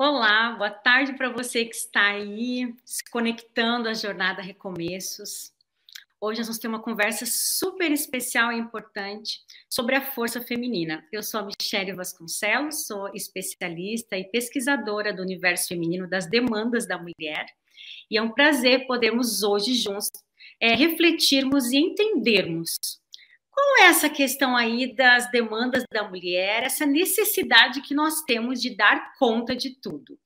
[0.00, 5.52] Olá, boa tarde para você que está aí se conectando à jornada Recomeços.
[6.20, 11.04] Hoje nós vamos ter uma conversa super especial e importante sobre a força feminina.
[11.10, 16.96] Eu sou a Michelle Vasconcelos, sou especialista e pesquisadora do universo feminino das demandas da
[16.96, 17.46] mulher.
[18.08, 20.12] E é um prazer podermos hoje juntos
[20.60, 22.76] é, refletirmos e entendermos
[23.58, 28.76] qual é essa questão aí das demandas da mulher, essa necessidade que nós temos de
[28.76, 30.16] dar conta de tudo?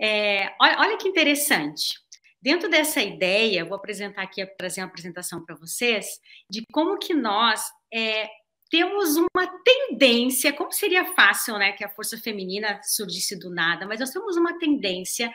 [0.00, 2.00] É, olha, que interessante.
[2.40, 6.06] Dentro dessa ideia, vou apresentar aqui, trazer uma apresentação para vocês
[6.48, 7.62] de como que nós
[7.92, 8.30] é,
[8.70, 14.00] temos uma tendência, como seria fácil, né, que a força feminina surgisse do nada, mas
[14.00, 15.30] nós temos uma tendência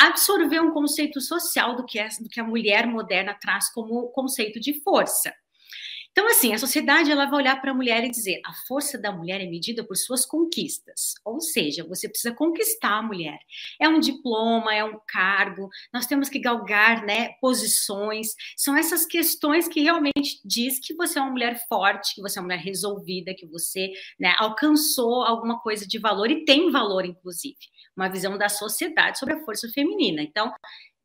[0.00, 4.08] a absorver um conceito social do que, é, do que a mulher moderna traz como
[4.10, 5.34] conceito de força.
[6.16, 9.12] Então, assim, a sociedade ela vai olhar para a mulher e dizer: a força da
[9.12, 11.12] mulher é medida por suas conquistas.
[11.22, 13.38] Ou seja, você precisa conquistar a mulher.
[13.78, 18.28] É um diploma, é um cargo, nós temos que galgar né, posições.
[18.56, 22.40] São essas questões que realmente diz que você é uma mulher forte, que você é
[22.40, 27.58] uma mulher resolvida, que você né, alcançou alguma coisa de valor e tem valor, inclusive.
[27.94, 30.22] Uma visão da sociedade sobre a força feminina.
[30.22, 30.50] Então,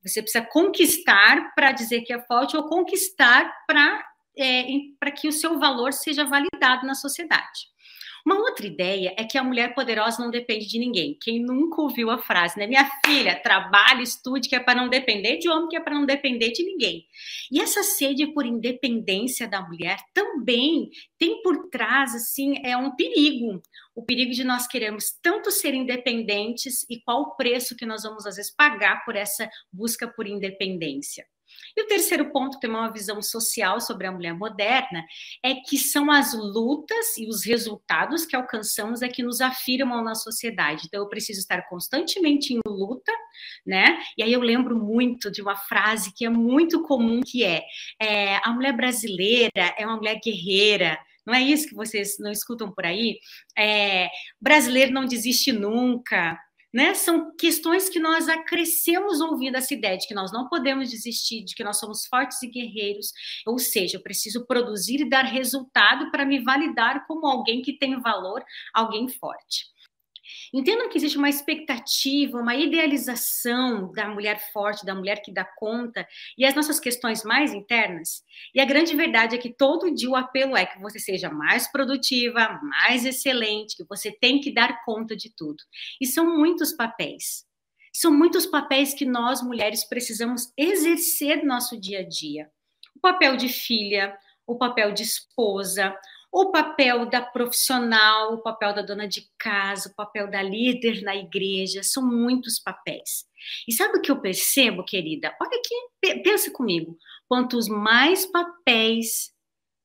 [0.01, 4.65] você precisa conquistar para dizer que é forte ou conquistar para é,
[4.99, 7.71] para que o seu valor seja validado na sociedade.
[8.25, 11.17] Uma outra ideia é que a mulher poderosa não depende de ninguém.
[11.19, 12.67] Quem nunca ouviu a frase, né?
[12.67, 16.05] Minha filha, trabalhe, estude, que é para não depender de homem, que é para não
[16.05, 17.05] depender de ninguém.
[17.51, 23.61] E essa sede por independência da mulher também tem por trás, assim, é um perigo.
[23.95, 28.27] O perigo de nós queremos tanto ser independentes e qual o preço que nós vamos,
[28.27, 31.25] às vezes, pagar por essa busca por independência.
[31.75, 35.05] E o terceiro ponto, tem uma visão social sobre a mulher moderna,
[35.43, 40.15] é que são as lutas e os resultados que alcançamos é que nos afirmam na
[40.15, 40.83] sociedade.
[40.87, 43.11] Então, eu preciso estar constantemente em luta,
[43.65, 43.99] né?
[44.17, 47.63] E aí eu lembro muito de uma frase que é muito comum, que é,
[48.01, 52.71] é a mulher brasileira é uma mulher guerreira, não é isso que vocês não escutam
[52.71, 53.19] por aí?
[53.57, 54.09] É,
[54.39, 56.37] brasileiro não desiste nunca,
[56.73, 56.93] né?
[56.93, 61.55] São questões que nós acrescemos ouvindo essa ideia de que nós não podemos desistir, de
[61.55, 63.11] que nós somos fortes e guerreiros,
[63.45, 67.99] ou seja, eu preciso produzir e dar resultado para me validar como alguém que tem
[67.99, 69.65] valor, alguém forte.
[70.53, 76.05] Entendam que existe uma expectativa, uma idealização da mulher forte, da mulher que dá conta,
[76.37, 78.23] e as nossas questões mais internas.
[78.53, 81.71] E a grande verdade é que todo dia o apelo é que você seja mais
[81.71, 85.63] produtiva, mais excelente, que você tem que dar conta de tudo.
[86.01, 87.45] E são muitos papéis.
[87.93, 92.49] São muitos papéis que nós mulheres precisamos exercer no nosso dia a dia.
[92.95, 95.95] O papel de filha, o papel de esposa,
[96.31, 101.15] o papel da profissional, o papel da dona de casa, o papel da líder na
[101.15, 103.25] igreja, são muitos papéis.
[103.67, 105.35] E sabe o que eu percebo, querida?
[105.41, 106.97] Olha aqui, pensa comigo.
[107.27, 109.33] Quantos mais papéis,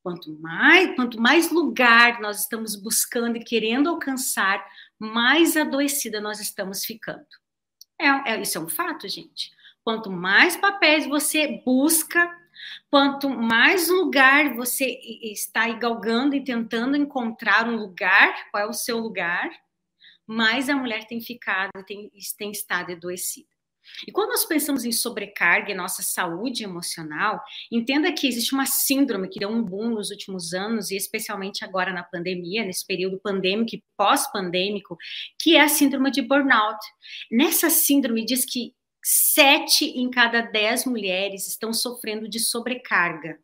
[0.01, 4.65] quanto mais, quanto mais lugar nós estamos buscando e querendo alcançar,
[4.97, 7.25] mais adoecida nós estamos ficando.
[7.99, 9.51] É, é, isso é um fato, gente.
[9.83, 12.29] Quanto mais papéis você busca,
[12.89, 18.73] Quanto mais lugar você está aí galgando e tentando encontrar um lugar, qual é o
[18.73, 19.49] seu lugar,
[20.25, 23.47] mais a mulher tem ficado, tem, tem estado adoecida.
[24.07, 27.41] E quando nós pensamos em sobrecarga e nossa saúde emocional,
[27.71, 31.93] entenda que existe uma síndrome que deu um boom nos últimos anos, e especialmente agora
[31.93, 34.97] na pandemia, nesse período pandêmico e pós-pandêmico,
[35.39, 36.79] que é a síndrome de burnout.
[37.31, 38.73] Nessa síndrome diz que
[39.09, 43.39] sete em cada dez mulheres estão sofrendo de sobrecarga.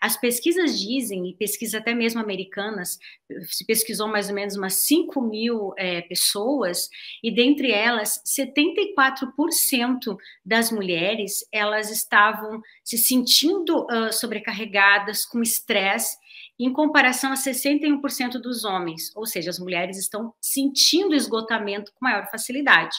[0.00, 2.98] As pesquisas dizem, e pesquisas até mesmo americanas,
[3.42, 6.88] se pesquisou mais ou menos umas 5 mil é, pessoas,
[7.22, 16.16] e dentre elas, 74% das mulheres, elas estavam se sentindo uh, sobrecarregadas, com estresse,
[16.58, 22.30] em comparação a 61% dos homens, ou seja, as mulheres estão sentindo esgotamento com maior
[22.30, 22.96] facilidade.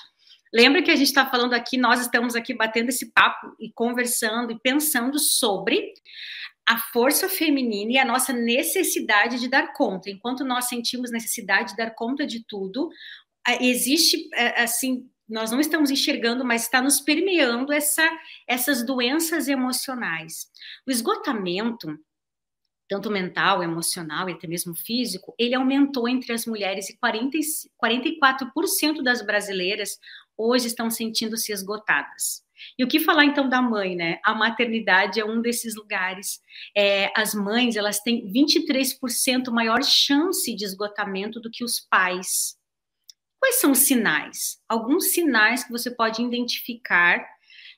[0.53, 4.51] Lembra que a gente está falando aqui, nós estamos aqui batendo esse papo e conversando
[4.51, 5.93] e pensando sobre
[6.67, 10.10] a força feminina e a nossa necessidade de dar conta.
[10.10, 12.89] Enquanto nós sentimos necessidade de dar conta de tudo,
[13.60, 18.07] existe assim nós não estamos enxergando, mas está nos permeando essa,
[18.48, 20.51] essas doenças emocionais.
[20.86, 21.98] O esgotamento
[22.93, 27.38] tanto mental, emocional e até mesmo físico, ele aumentou entre as mulheres e 40,
[27.83, 29.98] 44% das brasileiras
[30.37, 32.43] hoje estão sentindo-se esgotadas.
[32.77, 34.19] E o que falar então da mãe, né?
[34.23, 36.41] A maternidade é um desses lugares.
[36.75, 42.57] É, as mães elas têm 23% maior chance de esgotamento do que os pais.
[43.39, 44.59] Quais são os sinais?
[44.69, 47.27] Alguns sinais que você pode identificar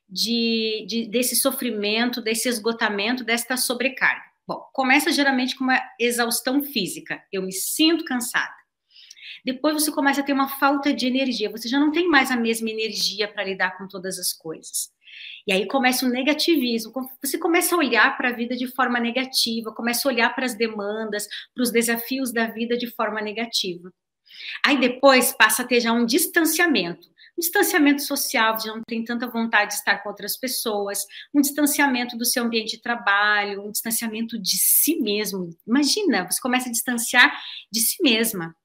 [0.07, 4.23] de, de, desse sofrimento, desse esgotamento, desta sobrecarga.
[4.47, 7.23] Bom, começa geralmente com uma exaustão física.
[7.31, 8.53] Eu me sinto cansada.
[9.45, 11.51] Depois você começa a ter uma falta de energia.
[11.51, 14.89] Você já não tem mais a mesma energia para lidar com todas as coisas.
[15.47, 16.91] E aí começa o negativismo.
[17.23, 20.55] Você começa a olhar para a vida de forma negativa, começa a olhar para as
[20.55, 23.93] demandas, para os desafios da vida de forma negativa.
[24.65, 27.07] Aí depois passa a ter já um distanciamento.
[27.37, 32.17] Um distanciamento social, já não tem tanta vontade de estar com outras pessoas, um distanciamento
[32.17, 35.49] do seu ambiente de trabalho, um distanciamento de si mesmo.
[35.67, 37.37] Imagina, você começa a distanciar
[37.71, 38.55] de si mesma.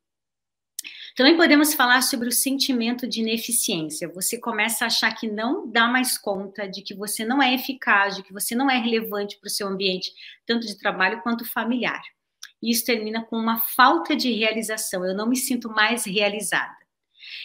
[1.21, 4.09] Também podemos falar sobre o sentimento de ineficiência.
[4.09, 8.17] Você começa a achar que não dá mais conta, de que você não é eficaz,
[8.17, 10.11] de que você não é relevante para o seu ambiente,
[10.47, 12.01] tanto de trabalho quanto familiar.
[12.63, 15.05] E isso termina com uma falta de realização.
[15.05, 16.75] Eu não me sinto mais realizada.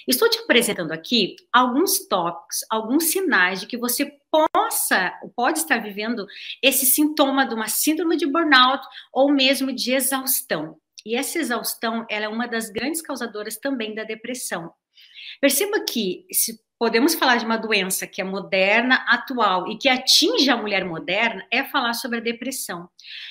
[0.07, 6.25] Estou te apresentando aqui alguns tópicos, alguns sinais de que você possa, pode estar vivendo
[6.63, 10.79] esse sintoma de uma síndrome de burnout ou mesmo de exaustão.
[11.05, 14.73] E essa exaustão, é uma das grandes causadoras também da depressão.
[15.39, 20.49] Perceba que se podemos falar de uma doença que é moderna, atual e que atinge
[20.49, 22.89] a mulher moderna, é falar sobre a depressão.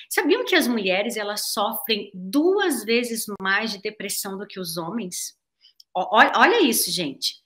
[0.08, 5.34] Sabiam que as mulheres elas sofrem duas vezes mais de depressão do que os homens?
[5.94, 7.43] Olha isso, gente.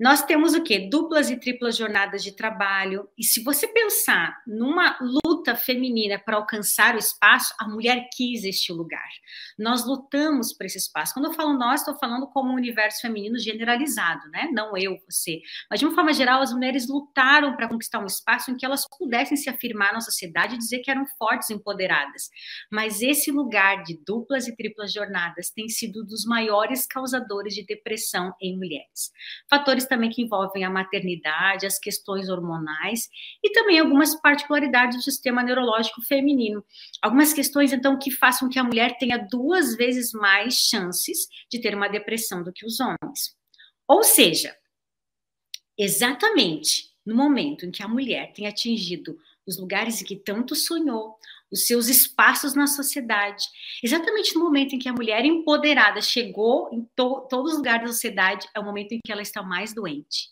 [0.00, 0.88] Nós temos o quê?
[0.90, 3.06] Duplas e triplas jornadas de trabalho.
[3.18, 8.72] E se você pensar numa luta feminina para alcançar o espaço, a mulher quis este
[8.72, 9.06] lugar.
[9.58, 11.12] Nós lutamos por esse espaço.
[11.12, 14.48] Quando eu falo nós, estou falando como um universo feminino generalizado, né?
[14.54, 15.42] Não eu, você.
[15.70, 18.86] Mas de uma forma geral, as mulheres lutaram para conquistar um espaço em que elas
[18.98, 22.30] pudessem se afirmar na sociedade e dizer que eram fortes empoderadas.
[22.72, 28.32] Mas esse lugar de duplas e triplas jornadas tem sido dos maiores causadores de depressão
[28.40, 29.12] em mulheres.
[29.50, 33.10] Fatores também que envolvem a maternidade, as questões hormonais
[33.44, 36.64] e também algumas particularidades do sistema neurológico feminino.
[37.02, 41.74] Algumas questões, então, que façam que a mulher tenha duas vezes mais chances de ter
[41.74, 43.36] uma depressão do que os homens.
[43.86, 44.56] Ou seja,
[45.76, 51.18] exatamente no momento em que a mulher tem atingido os lugares em que tanto sonhou,
[51.50, 53.44] os seus espaços na sociedade.
[53.82, 57.92] Exatamente no momento em que a mulher empoderada chegou em to todos os lugares da
[57.92, 60.28] sociedade, é o momento em que ela está mais doente.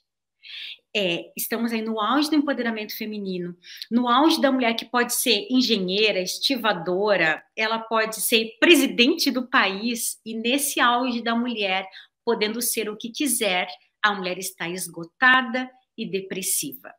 [0.97, 3.55] É, estamos aí no auge do empoderamento feminino,
[3.91, 10.19] no auge da mulher que pode ser engenheira, estivadora, ela pode ser presidente do país,
[10.25, 11.87] e nesse auge da mulher,
[12.25, 13.69] podendo ser o que quiser,
[14.03, 16.95] a mulher está esgotada e depressiva.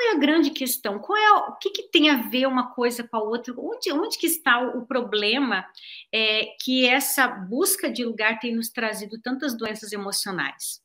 [0.00, 0.98] Qual é a grande questão?
[0.98, 3.52] Qual é o que, que tem a ver uma coisa com a outra?
[3.58, 5.66] Onde, onde que está o, o problema
[6.10, 10.80] é, que essa busca de lugar tem nos trazido tantas doenças emocionais?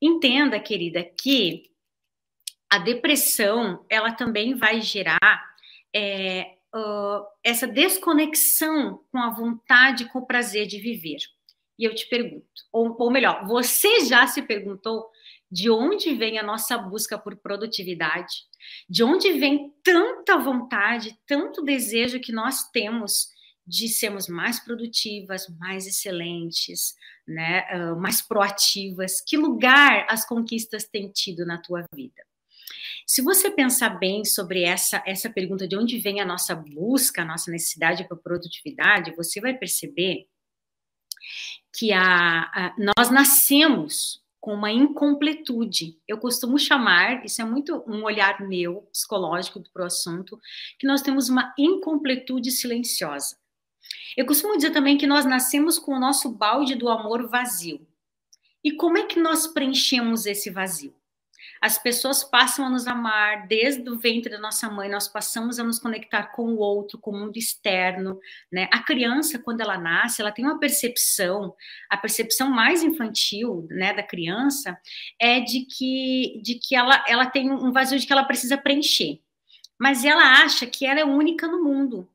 [0.00, 1.64] Entenda, querida, que
[2.70, 5.44] a depressão ela também vai gerar
[5.94, 11.18] é, uh, essa desconexão com a vontade, com o prazer de viver.
[11.78, 15.10] E eu te pergunto, ou, ou melhor, você já se perguntou
[15.50, 18.44] de onde vem a nossa busca por produtividade,
[18.88, 23.28] de onde vem tanta vontade, tanto desejo que nós temos
[23.66, 26.94] de sermos mais produtivas, mais excelentes,
[27.26, 29.20] né, uh, mais proativas.
[29.20, 32.22] Que lugar as conquistas têm tido na tua vida?
[33.06, 37.24] Se você pensar bem sobre essa, essa pergunta de onde vem a nossa busca, a
[37.24, 40.26] nossa necessidade por produtividade, você vai perceber
[41.72, 45.98] que a, a nós nascemos com uma incompletude.
[46.08, 50.40] Eu costumo chamar, isso é muito um olhar meu, psicológico para o assunto,
[50.78, 53.36] que nós temos uma incompletude silenciosa.
[54.16, 57.86] Eu costumo dizer também que nós nascemos com o nosso balde do amor vazio.
[58.62, 60.94] E como é que nós preenchemos esse vazio?
[61.60, 65.64] As pessoas passam a nos amar desde o ventre da nossa mãe, nós passamos a
[65.64, 68.18] nos conectar com o outro, com o mundo externo,
[68.50, 68.66] né?
[68.72, 71.54] A criança, quando ela nasce, ela tem uma percepção,
[71.90, 74.78] a percepção mais infantil, né, da criança
[75.20, 79.20] é de que de que ela ela tem um vazio de que ela precisa preencher.
[79.78, 82.08] Mas ela acha que ela é única no mundo.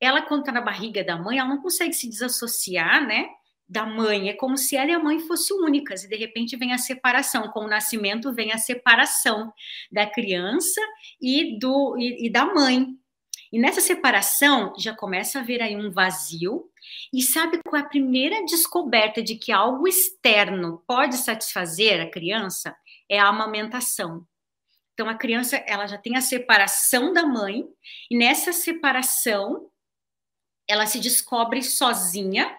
[0.00, 3.30] Ela quando está na barriga da mãe, ela não consegue se desassociar, né?
[3.72, 4.28] Da mãe.
[4.28, 7.48] É como se ela e a mãe fossem únicas, e de repente vem a separação.
[7.48, 9.52] Com o nascimento vem a separação
[9.90, 10.80] da criança
[11.20, 12.86] e, do, e, e da mãe.
[13.50, 16.70] E nessa separação já começa a haver aí um vazio.
[17.12, 22.76] E sabe qual é a primeira descoberta de que algo externo pode satisfazer a criança?
[23.08, 24.26] É a amamentação.
[24.92, 27.66] Então a criança ela já tem a separação da mãe
[28.10, 29.70] e nessa separação
[30.68, 32.58] ela se descobre sozinha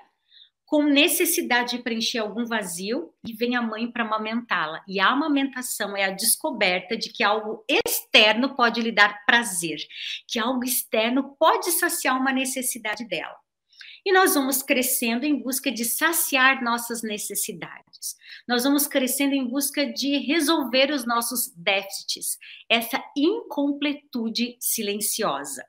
[0.73, 4.83] com necessidade de preencher algum vazio e vem a mãe para amamentá-la.
[4.87, 9.77] E a amamentação é a descoberta de que algo externo pode lhe dar prazer,
[10.27, 13.35] que algo externo pode saciar uma necessidade dela.
[14.03, 18.17] E nós vamos crescendo em busca de saciar nossas necessidades.
[18.47, 25.63] Nós vamos crescendo em busca de resolver os nossos déficits, essa incompletude silenciosa.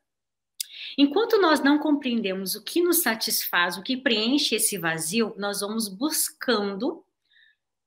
[0.98, 5.88] Enquanto nós não compreendemos o que nos satisfaz, o que preenche esse vazio, nós vamos
[5.88, 7.04] buscando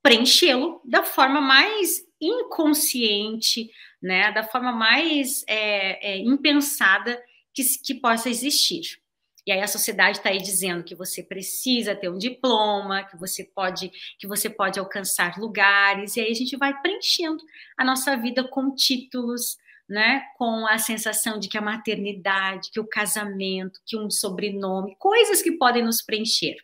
[0.01, 3.69] preenchê-lo da forma mais inconsciente,
[4.01, 7.21] né, da forma mais é, é, impensada
[7.53, 8.99] que, que possa existir.
[9.45, 13.45] E aí a sociedade está aí dizendo que você precisa ter um diploma, que você
[13.45, 13.89] pode,
[14.19, 17.41] que você pode alcançar lugares, e aí a gente vai preenchendo
[17.77, 22.87] a nossa vida com títulos, né, com a sensação de que a maternidade, que o
[22.87, 26.57] casamento, que um sobrenome, coisas que podem nos preencher.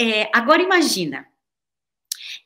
[0.00, 1.26] É, agora imagina,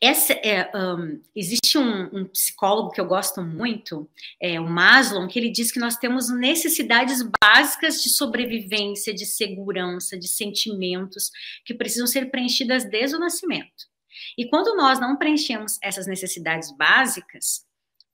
[0.01, 4.09] essa, é, um, existe um, um, psicólogo que eu gosto muito,
[4.41, 10.17] é, o Maslow, que ele diz que nós temos necessidades básicas de sobrevivência, de segurança,
[10.17, 11.31] de sentimentos
[11.65, 13.89] que precisam ser preenchidas desde o nascimento.
[14.37, 17.65] E quando nós não preenchemos essas necessidades básicas,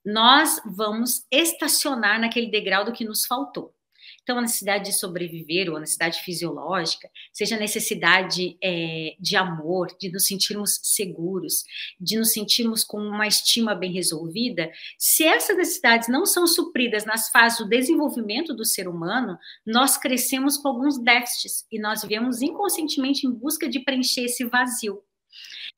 [0.06, 3.74] nós vamos estacionar naquele degrau do que nos faltou.
[4.22, 9.88] Então, a necessidade de sobreviver, ou a necessidade fisiológica, seja a necessidade é, de amor,
[10.00, 11.64] de nos sentirmos seguros,
[12.00, 17.30] de nos sentirmos com uma estima bem resolvida, se essas necessidades não são supridas nas
[17.30, 23.26] fases do desenvolvimento do ser humano, nós crescemos com alguns déficits e nós vivemos inconscientemente
[23.26, 25.02] em busca de preencher esse vazio.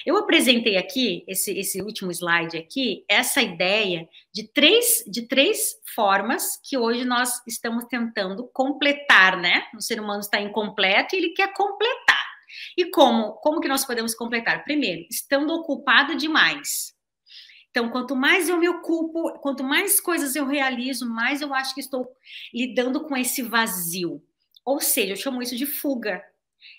[0.07, 6.59] Eu apresentei aqui, esse, esse último slide aqui, essa ideia de três, de três formas
[6.63, 9.65] que hoje nós estamos tentando completar, né?
[9.75, 12.25] O ser humano está incompleto e ele quer completar.
[12.77, 13.33] E como?
[13.35, 14.65] Como que nós podemos completar?
[14.65, 16.95] Primeiro, estando ocupado demais.
[17.71, 21.81] Então, quanto mais eu me ocupo, quanto mais coisas eu realizo, mais eu acho que
[21.81, 22.09] estou
[22.53, 24.23] lidando com esse vazio.
[24.65, 26.23] Ou seja, eu chamo isso de fuga.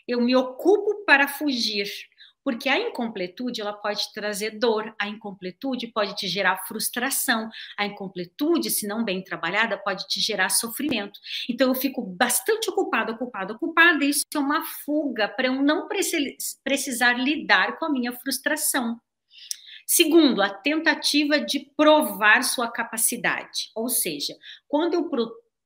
[0.07, 1.87] Eu me ocupo para fugir
[2.43, 8.69] porque a incompletude ela pode trazer dor, a incompletude pode te gerar frustração, a incompletude,
[8.69, 11.19] se não bem trabalhada, pode te gerar sofrimento.
[11.49, 15.87] Então eu fico bastante ocupada, ocupada, ocupada, e isso é uma fuga para eu não
[16.63, 18.99] precisar lidar com a minha frustração.
[19.85, 24.35] Segundo, a tentativa de provar sua capacidade, ou seja,
[24.67, 25.09] quando eu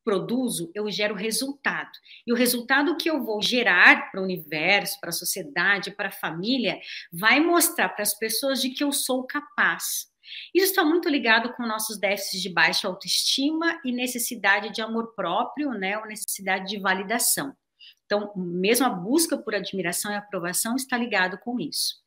[0.04, 1.92] produzo, eu gero resultado.
[2.26, 6.12] E o resultado que eu vou gerar para o universo, para a sociedade, para a
[6.12, 6.80] família,
[7.12, 10.12] vai mostrar para as pessoas de que eu sou capaz.
[10.54, 15.72] Isso está muito ligado com nossos déficits de baixa autoestima e necessidade de amor próprio,
[15.72, 17.56] né, ou necessidade de validação.
[18.06, 22.03] Então, mesmo a busca por admiração e aprovação está ligado com isso.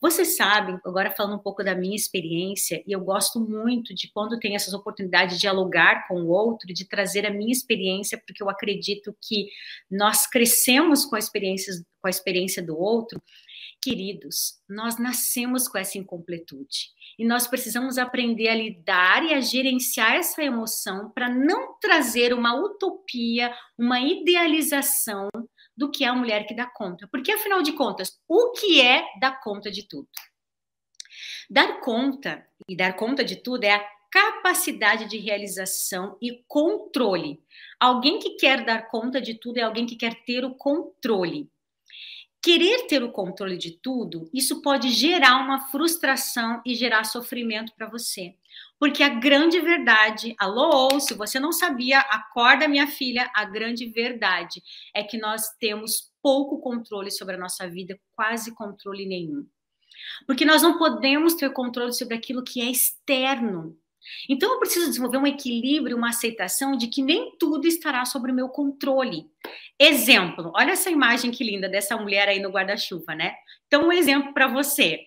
[0.00, 4.38] Vocês sabem, agora falando um pouco da minha experiência, e eu gosto muito de quando
[4.38, 8.50] tem essas oportunidades de dialogar com o outro, de trazer a minha experiência, porque eu
[8.50, 9.48] acredito que
[9.90, 13.22] nós crescemos com a experiência, com a experiência do outro.
[13.82, 20.14] Queridos, nós nascemos com essa incompletude e nós precisamos aprender a lidar e a gerenciar
[20.14, 25.28] essa emoção para não trazer uma utopia, uma idealização
[25.76, 27.08] do que é a mulher que dá conta.
[27.08, 30.08] Porque, afinal de contas, o que é dar conta de tudo?
[31.50, 37.42] Dar conta e dar conta de tudo é a capacidade de realização e controle.
[37.80, 41.50] Alguém que quer dar conta de tudo é alguém que quer ter o controle.
[42.40, 47.88] Querer ter o controle de tudo, isso pode gerar uma frustração e gerar sofrimento para
[47.88, 48.36] você.
[48.78, 54.62] Porque a grande verdade, alô, se você não sabia, acorda minha filha, a grande verdade
[54.94, 59.46] é que nós temos pouco controle sobre a nossa vida, quase controle nenhum.
[60.26, 63.76] Porque nós não podemos ter controle sobre aquilo que é externo.
[64.28, 68.34] Então eu preciso desenvolver um equilíbrio, uma aceitação de que nem tudo estará sob o
[68.34, 69.26] meu controle.
[69.78, 73.34] Exemplo, olha essa imagem que linda dessa mulher aí no guarda-chuva, né?
[73.66, 75.00] Então um exemplo para você.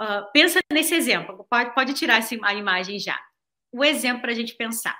[0.00, 3.18] Uh, pensa nesse exemplo, pode, pode tirar essa, a imagem já.
[3.72, 4.96] O exemplo para a gente pensar.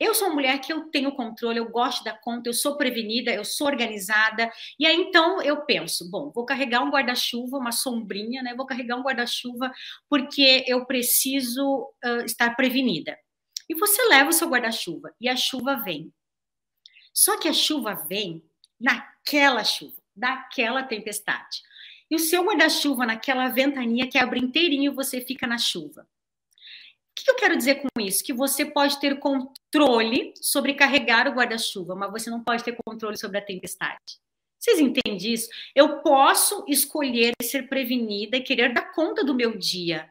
[0.00, 3.30] Eu sou uma mulher que eu tenho controle, eu gosto da conta, eu sou prevenida,
[3.30, 4.50] eu sou organizada.
[4.78, 8.54] E aí então eu penso, bom, vou carregar um guarda-chuva, uma sombrinha, né?
[8.54, 9.70] Vou carregar um guarda-chuva
[10.08, 13.16] porque eu preciso uh, estar prevenida.
[13.68, 16.12] E você leva o seu guarda-chuva e a chuva vem.
[17.12, 18.42] Só que a chuva vem
[18.80, 21.62] naquela chuva, daquela tempestade.
[22.14, 26.02] E o seu guarda-chuva naquela ventania quebra inteirinho e você fica na chuva.
[26.02, 28.22] O que eu quero dizer com isso?
[28.22, 33.16] Que você pode ter controle sobre carregar o guarda-chuva, mas você não pode ter controle
[33.16, 34.20] sobre a tempestade.
[34.60, 35.48] Vocês entendem isso?
[35.74, 40.08] Eu posso escolher ser prevenida e querer dar conta do meu dia.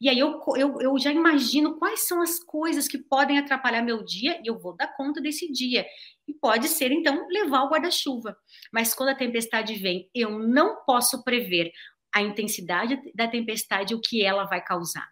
[0.00, 4.02] E aí eu, eu, eu já imagino quais são as coisas que podem atrapalhar meu
[4.02, 5.86] dia e eu vou dar conta desse dia.
[6.26, 8.36] E pode ser, então, levar o guarda-chuva.
[8.72, 11.70] Mas quando a tempestade vem, eu não posso prever
[12.14, 15.06] a intensidade da tempestade, o que ela vai causar.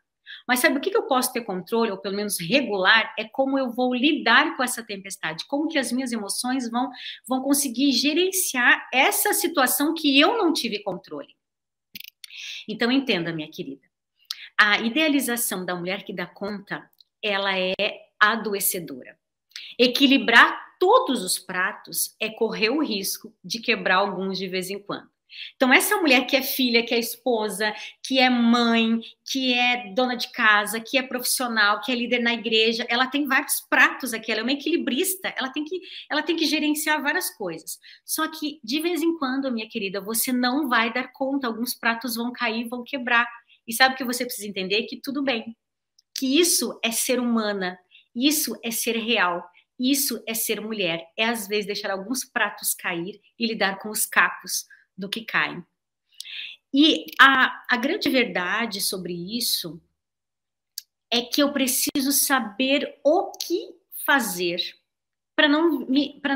[0.47, 3.71] Mas sabe o que eu posso ter controle, ou pelo menos regular, é como eu
[3.71, 6.91] vou lidar com essa tempestade, como que as minhas emoções vão,
[7.29, 11.35] vão conseguir gerenciar essa situação que eu não tive controle.
[12.69, 13.87] Então, entenda, minha querida,
[14.59, 16.89] a idealização da mulher que dá conta,
[17.23, 17.75] ela é
[18.19, 19.19] adoecedora.
[19.79, 25.09] Equilibrar todos os pratos é correr o risco de quebrar alguns de vez em quando.
[25.55, 30.17] Então, essa mulher que é filha, que é esposa, que é mãe, que é dona
[30.17, 34.33] de casa, que é profissional, que é líder na igreja, ela tem vários pratos aqui,
[34.33, 37.79] ela é uma equilibrista, ela tem que, ela tem que gerenciar várias coisas.
[38.05, 42.17] Só que, de vez em quando, minha querida, você não vai dar conta, alguns pratos
[42.17, 43.29] vão cair, vão quebrar.
[43.69, 44.83] E sabe o que você precisa entender?
[44.83, 45.57] Que tudo bem.
[46.19, 47.79] Que isso é ser humana,
[48.17, 49.49] isso é ser real.
[49.83, 54.07] Isso é ser mulher, é às vezes deixar alguns pratos cair e lidar com os
[54.07, 54.65] cacos
[54.97, 55.65] do que caem.
[56.73, 59.83] E a, a grande verdade sobre isso
[61.13, 63.75] é que eu preciso saber o que
[64.07, 64.61] fazer
[65.35, 65.85] para não,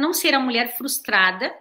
[0.01, 1.55] não ser a mulher frustrada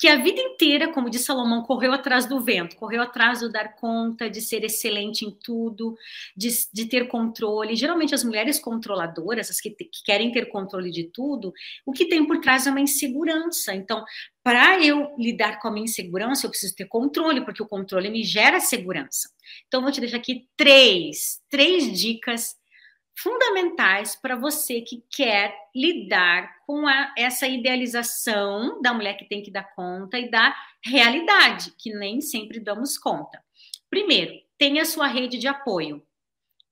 [0.00, 3.76] que a vida inteira, como diz Salomão, correu atrás do vento, correu atrás do dar
[3.76, 5.94] conta, de ser excelente em tudo,
[6.34, 7.76] de, de ter controle.
[7.76, 11.52] Geralmente, as mulheres controladoras, as que, que querem ter controle de tudo,
[11.84, 13.74] o que tem por trás é uma insegurança.
[13.74, 14.02] Então,
[14.42, 18.24] para eu lidar com a minha insegurança, eu preciso ter controle, porque o controle me
[18.24, 19.28] gera segurança.
[19.68, 22.58] Então, vou te deixar aqui três, três dicas
[23.22, 29.50] fundamentais para você que quer lidar com a, essa idealização da mulher que tem que
[29.50, 30.54] dar conta e da
[30.84, 33.42] realidade, que nem sempre damos conta.
[33.88, 36.02] Primeiro, tenha sua rede de apoio.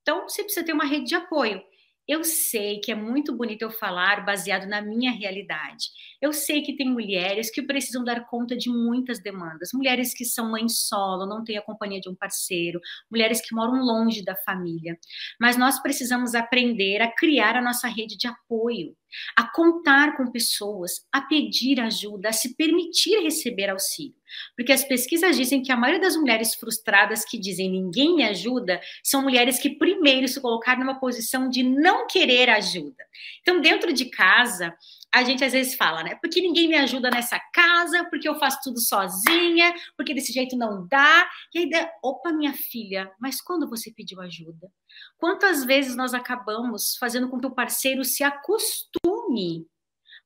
[0.02, 1.62] Então, você precisa ter uma rede de apoio.
[2.08, 5.88] Eu sei que é muito bonito eu falar baseado na minha realidade.
[6.22, 10.50] Eu sei que tem mulheres que precisam dar conta de muitas demandas, mulheres que são
[10.50, 14.98] mães solo, não têm a companhia de um parceiro, mulheres que moram longe da família.
[15.38, 18.96] Mas nós precisamos aprender a criar a nossa rede de apoio,
[19.36, 24.14] a contar com pessoas, a pedir ajuda, a se permitir receber auxílio.
[24.56, 28.80] Porque as pesquisas dizem que a maioria das mulheres frustradas que dizem ninguém me ajuda
[29.02, 33.04] são mulheres que primeiro se colocaram numa posição de não querer ajuda.
[33.40, 34.74] Então, dentro de casa,
[35.14, 36.16] a gente às vezes fala, né?
[36.16, 40.86] Porque ninguém me ajuda nessa casa, porque eu faço tudo sozinha, porque desse jeito não
[40.86, 41.28] dá.
[41.54, 41.70] E aí,
[42.02, 44.70] opa, minha filha, mas quando você pediu ajuda?
[45.16, 49.66] Quantas vezes nós acabamos fazendo com que o parceiro se acostume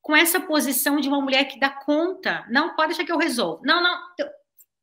[0.02, 2.44] com essa posição de uma mulher que dá conta.
[2.50, 3.62] Não, pode deixar que eu resolvo.
[3.64, 4.26] Não, não, teu,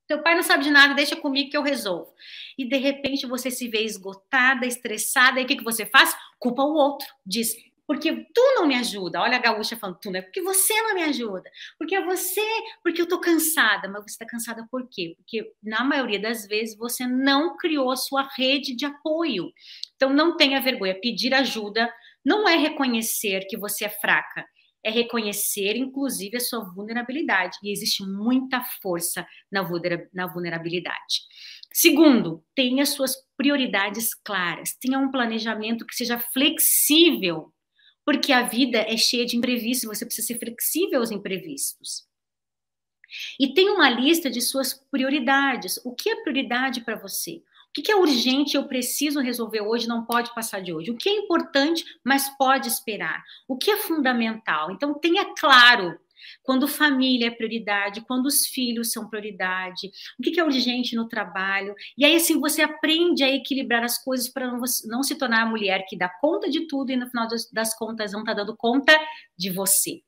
[0.08, 2.12] teu pai não sabe de nada, deixa comigo que eu resolvo.
[2.58, 6.16] E de repente você se vê esgotada, estressada, e o que, que você faz?
[6.40, 7.06] Culpa o outro.
[7.26, 7.54] Diz,
[7.90, 9.20] porque tu não me ajuda.
[9.20, 10.22] Olha a gaúcha falando, tu, né?
[10.22, 11.50] Porque você não me ajuda.
[11.76, 12.48] Porque é você,
[12.84, 13.90] porque eu tô cansada.
[13.90, 15.16] Mas você está cansada por quê?
[15.18, 19.52] Porque na maioria das vezes você não criou a sua rede de apoio.
[19.96, 21.02] Então não tenha vergonha.
[21.02, 21.92] Pedir ajuda
[22.24, 24.46] não é reconhecer que você é fraca
[24.82, 27.58] é reconhecer, inclusive, a sua vulnerabilidade.
[27.62, 31.22] E existe muita força na vulnerabilidade.
[31.74, 37.54] Segundo, tenha suas prioridades claras, tenha um planejamento que seja flexível,
[38.06, 42.08] porque a vida é cheia de imprevistos, você precisa ser flexível aos imprevistos.
[43.40, 45.80] E tenha uma lista de suas prioridades.
[45.84, 47.42] O que é prioridade para você?
[47.70, 50.90] O que é urgente eu preciso resolver hoje, não pode passar de hoje?
[50.90, 53.24] O que é importante, mas pode esperar?
[53.48, 54.72] O que é fundamental?
[54.72, 56.00] Então, tenha claro
[56.44, 61.74] quando família é prioridade, quando os filhos são prioridade, o que é urgente no trabalho.
[61.98, 65.46] E aí, assim, você aprende a equilibrar as coisas para não, não, se tornar a
[65.46, 68.56] mulher que dá conta de tudo e no final das, das contas não está dando
[68.56, 68.98] conta
[69.38, 70.02] de você.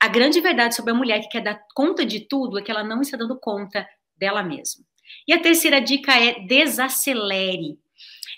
[0.00, 2.84] A grande verdade sobre a mulher que quer dar conta de tudo é que ela
[2.84, 4.84] não está dando conta dela mesma.
[5.26, 7.78] E a terceira dica é desacelere.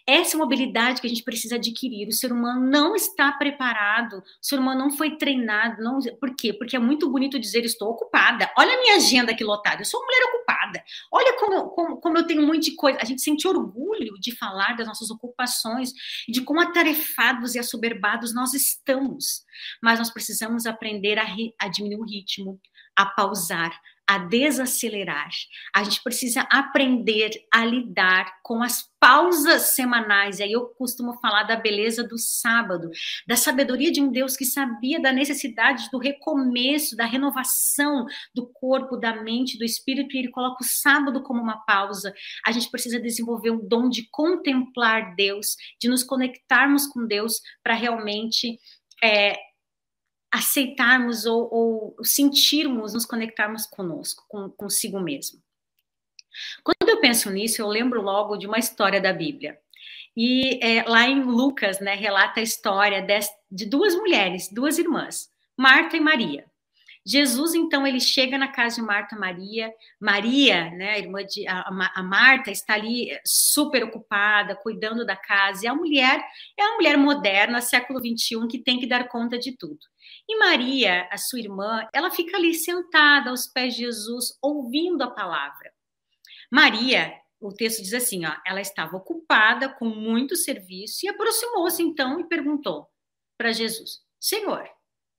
[0.07, 2.07] Essa é uma habilidade que a gente precisa adquirir.
[2.07, 5.83] O ser humano não está preparado, o ser humano não foi treinado.
[5.83, 5.99] Não...
[6.21, 6.53] Por quê?
[6.53, 8.51] Porque é muito bonito dizer estou ocupada.
[8.57, 10.85] Olha a minha agenda aqui lotada, eu sou uma mulher ocupada.
[11.11, 12.99] Olha como, como, como eu tenho um monte de coisa.
[13.03, 15.93] A gente sente orgulho de falar das nossas ocupações,
[16.29, 19.45] de quão atarefados e assoberbados nós estamos.
[19.83, 21.27] Mas nós precisamos aprender a,
[21.59, 22.61] a diminuir o ritmo,
[22.95, 23.77] a pausar,
[24.09, 25.29] a desacelerar.
[25.75, 30.39] A gente precisa aprender a lidar com as pausas semanais.
[30.39, 32.89] E aí eu costumo falar da beleza do sábado,
[33.27, 38.97] da sabedoria de um Deus que sabia da necessidade do recomeço, da renovação do corpo,
[38.97, 42.15] da mente, do espírito, e ele coloca o sábado como uma pausa.
[42.47, 47.75] A gente precisa desenvolver um dom de contemplar Deus, de nos conectarmos com Deus para
[47.75, 48.59] realmente
[49.03, 49.37] é,
[50.31, 55.41] aceitarmos ou, ou, sentirmos, nos conectarmos conosco, com, consigo mesmo.
[56.63, 59.59] Quando eu penso nisso, eu lembro logo de uma história da Bíblia.
[60.17, 65.31] E é, lá em Lucas, né, relata a história de, de duas mulheres, duas irmãs,
[65.57, 66.45] Marta e Maria.
[67.07, 69.73] Jesus, então, ele chega na casa de Marta e Maria.
[70.01, 71.61] Maria, né, a irmã de a,
[71.95, 75.65] a, Marta, está ali eh, super ocupada, cuidando da casa.
[75.65, 76.21] E a mulher
[76.59, 79.79] é uma mulher moderna, século 21, que tem que dar conta de tudo.
[80.29, 85.11] E Maria, a sua irmã, ela fica ali sentada aos pés de Jesus, ouvindo a
[85.11, 85.73] palavra.
[86.51, 92.19] Maria, o texto diz assim, ó, ela estava ocupada com muito serviço e aproximou-se então
[92.19, 92.89] e perguntou
[93.37, 94.69] para Jesus: Senhor,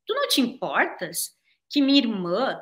[0.06, 1.36] tu não te importas
[1.70, 2.62] que minha irmã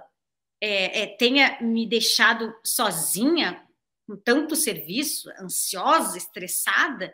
[0.62, 3.66] é, é, tenha me deixado sozinha
[4.08, 7.14] com tanto serviço, ansiosa, estressada?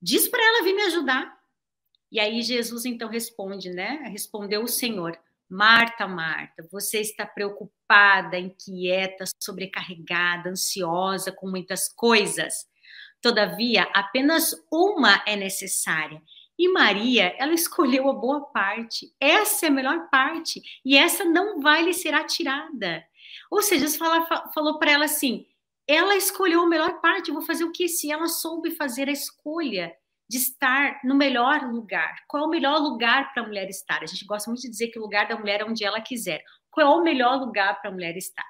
[0.00, 1.33] Diz para ela vir me ajudar.
[2.14, 4.04] E aí Jesus então responde, né?
[4.04, 5.18] Respondeu o Senhor:
[5.50, 12.66] Marta, Marta, você está preocupada, inquieta, sobrecarregada, ansiosa com muitas coisas.
[13.20, 16.22] Todavia, apenas uma é necessária.
[16.56, 19.12] E Maria, ela escolheu a boa parte.
[19.18, 20.62] Essa é a melhor parte.
[20.84, 23.04] E essa não vai lhe ser atirada.
[23.50, 25.48] Ou seja, Jesus fala, falou para ela assim:
[25.84, 27.32] ela escolheu a melhor parte.
[27.32, 27.88] Vou fazer o que?
[27.88, 29.92] Se ela soube fazer a escolha
[30.28, 32.14] de estar no melhor lugar.
[32.28, 34.02] Qual é o melhor lugar para a mulher estar?
[34.02, 36.42] A gente gosta muito de dizer que o lugar da mulher é onde ela quiser.
[36.70, 38.44] Qual é o melhor lugar para a mulher estar?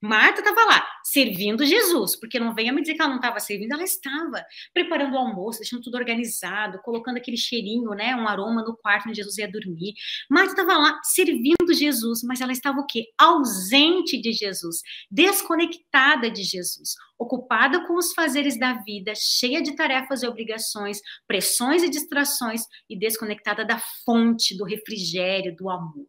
[0.00, 3.72] Marta estava lá, servindo Jesus, porque não venha me dizer que ela não estava servindo,
[3.72, 8.76] ela estava preparando o almoço, deixando tudo organizado, colocando aquele cheirinho, né, um aroma no
[8.76, 9.94] quarto onde Jesus ia dormir.
[10.30, 13.06] Marta estava lá servindo Jesus, mas ela estava o quê?
[13.18, 20.22] Ausente de Jesus, desconectada de Jesus, ocupada com os fazeres da vida, cheia de tarefas
[20.22, 26.06] e obrigações, pressões e distrações e desconectada da fonte do refrigério, do amor.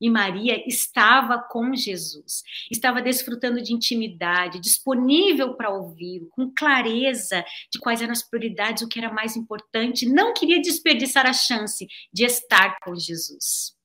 [0.00, 7.78] E Maria estava com Jesus, estava desfrutando de intimidade, disponível para ouvir, com clareza de
[7.78, 12.24] quais eram as prioridades, o que era mais importante, não queria desperdiçar a chance de
[12.24, 13.76] estar com Jesus.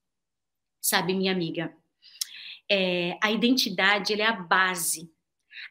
[0.81, 1.75] Sabe, minha amiga,
[2.69, 5.10] é, a identidade é a base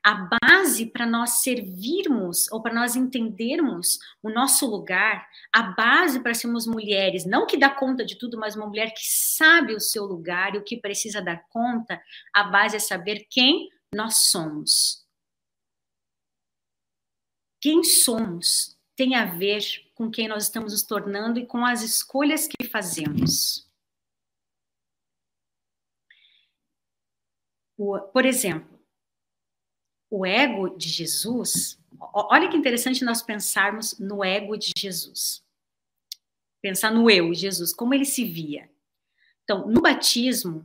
[0.05, 6.35] a base para nós servirmos ou para nós entendermos o nosso lugar, a base para
[6.35, 10.05] sermos mulheres, não que dá conta de tudo, mas uma mulher que sabe o seu
[10.05, 12.03] lugar e o que precisa dar conta,
[12.35, 15.03] a base é saber quem nós somos.
[17.59, 19.63] Quem somos tem a ver
[19.95, 23.67] com quem nós estamos nos tornando e com as escolhas que fazemos.
[28.13, 28.74] Por exemplo,
[30.17, 35.43] o ego de Jesus, olha que interessante nós pensarmos no ego de Jesus.
[36.63, 38.71] Pensar no eu, Jesus, como ele se via.
[39.43, 40.65] Então, no batismo,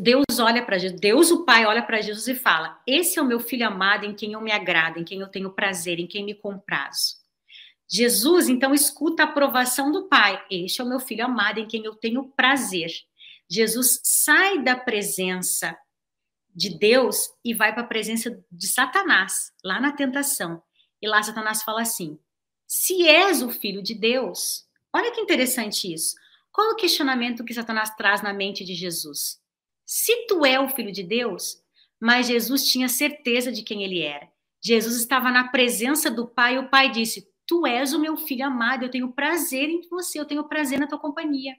[0.00, 3.26] Deus olha para Jesus, Deus o Pai olha para Jesus e fala: Esse é o
[3.26, 6.26] meu filho amado em quem eu me agrado, em quem eu tenho prazer, em quem
[6.26, 7.16] me comprazo.
[7.88, 11.86] Jesus então escuta a aprovação do Pai: Este é o meu filho amado em quem
[11.86, 12.90] eu tenho prazer.
[13.48, 15.74] Jesus sai da presença
[16.54, 20.62] de Deus e vai para a presença de Satanás, lá na tentação.
[21.00, 22.18] E lá Satanás fala assim:
[22.66, 26.14] se és o filho de Deus, olha que interessante isso.
[26.52, 29.40] Qual o questionamento que Satanás traz na mente de Jesus?
[29.86, 31.62] Se tu é o filho de Deus,
[32.00, 34.28] mas Jesus tinha certeza de quem ele era.
[34.60, 38.46] Jesus estava na presença do Pai e o Pai disse: Tu és o meu filho
[38.46, 41.56] amado, eu tenho prazer em você, eu tenho prazer na tua companhia.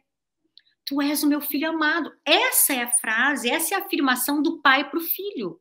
[0.94, 2.14] Tu és o meu filho amado.
[2.24, 5.60] Essa é a frase, essa é a afirmação do pai para o filho.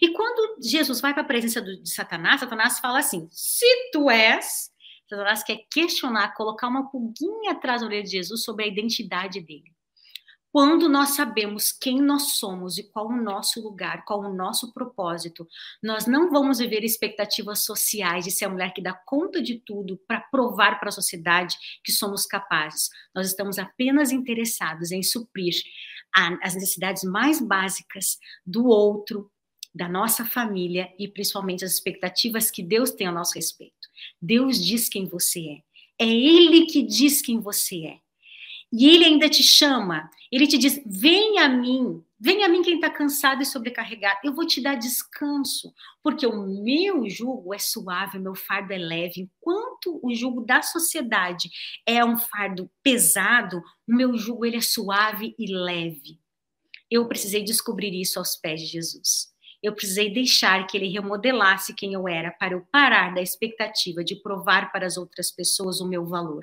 [0.00, 4.70] E quando Jesus vai para a presença de Satanás, Satanás fala assim: se tu és,
[5.10, 9.74] Satanás quer questionar, colocar uma pulguinha atrás da orelha de Jesus sobre a identidade dele.
[10.60, 15.46] Quando nós sabemos quem nós somos e qual o nosso lugar, qual o nosso propósito,
[15.80, 19.96] nós não vamos viver expectativas sociais de ser a mulher que dá conta de tudo
[19.98, 22.90] para provar para a sociedade que somos capazes.
[23.14, 25.54] Nós estamos apenas interessados em suprir
[26.12, 29.30] as necessidades mais básicas do outro,
[29.72, 33.86] da nossa família e principalmente as expectativas que Deus tem a nosso respeito.
[34.20, 35.62] Deus diz quem você
[36.00, 36.04] é.
[36.04, 38.07] É Ele que diz quem você é.
[38.72, 42.74] E ele ainda te chama, Ele te diz: vem a mim, vem a mim quem
[42.74, 48.18] está cansado e sobrecarregado, eu vou te dar descanso, porque o meu jugo é suave,
[48.18, 49.22] o meu fardo é leve.
[49.22, 51.50] Enquanto o jugo da sociedade
[51.86, 56.20] é um fardo pesado, o meu jugo ele é suave e leve.
[56.90, 59.32] Eu precisei descobrir isso aos pés de Jesus.
[59.62, 64.16] Eu precisei deixar que ele remodelasse quem eu era para eu parar da expectativa de
[64.22, 66.42] provar para as outras pessoas o meu valor.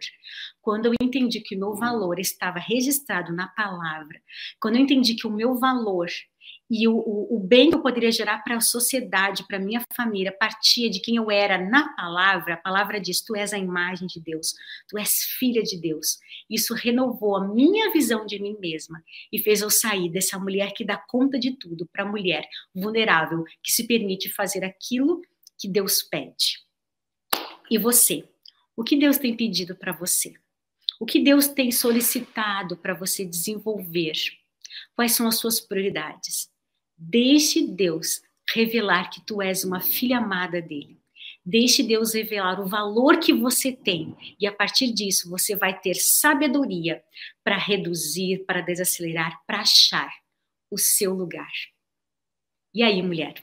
[0.62, 4.22] Quando eu entendi que o meu valor estava registrado na palavra,
[4.60, 6.08] quando eu entendi que o meu valor
[6.70, 10.32] e o, o, o bem que eu poderia gerar para a sociedade, para minha família,
[10.32, 12.56] partia de quem eu era na palavra.
[12.56, 14.54] A palavra diz: Tu és a imagem de Deus,
[14.88, 16.18] tu és filha de Deus.
[16.50, 20.84] Isso renovou a minha visão de mim mesma e fez eu sair dessa mulher que
[20.84, 25.22] dá conta de tudo para a mulher vulnerável que se permite fazer aquilo
[25.58, 26.60] que Deus pede.
[27.70, 28.28] E você?
[28.76, 30.34] O que Deus tem pedido para você?
[31.00, 34.14] O que Deus tem solicitado para você desenvolver?
[34.96, 36.55] Quais são as suas prioridades?
[36.98, 38.22] Deixe Deus
[38.54, 41.00] revelar que tu és uma filha amada dele.
[41.46, 45.94] Deixe Deus revelar o valor que você tem e a partir disso você vai ter
[45.96, 47.04] sabedoria
[47.44, 50.12] para reduzir, para desacelerar, para achar
[50.72, 51.52] o seu lugar.
[52.74, 53.36] E aí, mulher,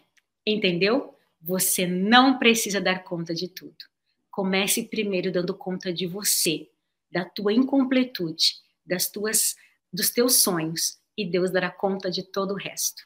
[0.45, 1.17] entendeu?
[1.41, 3.77] Você não precisa dar conta de tudo.
[4.31, 6.69] Comece primeiro dando conta de você,
[7.11, 9.55] da tua incompletude, das tuas
[9.93, 13.03] dos teus sonhos e Deus dará conta de todo o resto.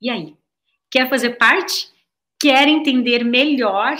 [0.00, 0.36] E aí?
[0.90, 1.90] Quer fazer parte?
[2.40, 3.96] Quer entender melhor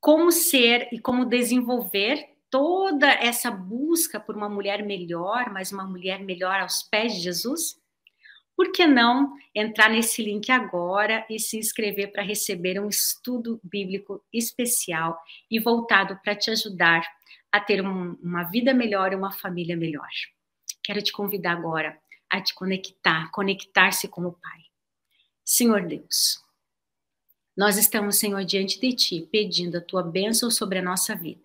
[0.00, 6.20] como ser e como desenvolver toda essa busca por uma mulher melhor, mas uma mulher
[6.20, 7.80] melhor aos pés de Jesus?
[8.56, 14.22] Por que não entrar nesse link agora e se inscrever para receber um estudo bíblico
[14.32, 15.18] especial
[15.50, 17.02] e voltado para te ajudar
[17.50, 20.08] a ter um, uma vida melhor e uma família melhor?
[20.82, 21.98] Quero te convidar agora
[22.28, 24.69] a te conectar, conectar-se com o Pai.
[25.52, 26.40] Senhor Deus,
[27.56, 31.42] nós estamos, Senhor, diante de Ti, pedindo a Tua bênção sobre a nossa vida.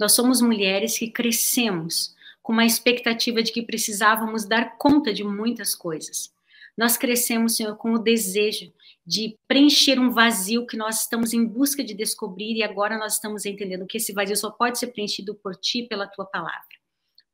[0.00, 2.12] Nós somos mulheres que crescemos
[2.42, 6.32] com uma expectativa de que precisávamos dar conta de muitas coisas.
[6.76, 8.72] Nós crescemos, Senhor, com o desejo
[9.06, 13.46] de preencher um vazio que nós estamos em busca de descobrir e agora nós estamos
[13.46, 16.79] entendendo que esse vazio só pode ser preenchido por Ti, pela Tua palavra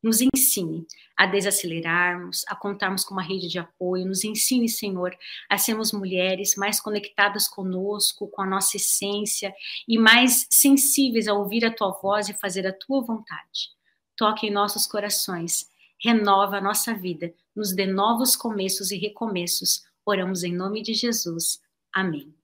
[0.01, 5.15] nos ensine a desacelerarmos, a contarmos com uma rede de apoio, nos ensine, Senhor,
[5.49, 9.53] a sermos mulheres mais conectadas conosco, com a nossa essência
[9.87, 13.69] e mais sensíveis a ouvir a tua voz e fazer a tua vontade.
[14.15, 19.83] Toque em nossos corações, renova a nossa vida, nos dê novos começos e recomeços.
[20.05, 21.59] Oramos em nome de Jesus.
[21.93, 22.36] Amém.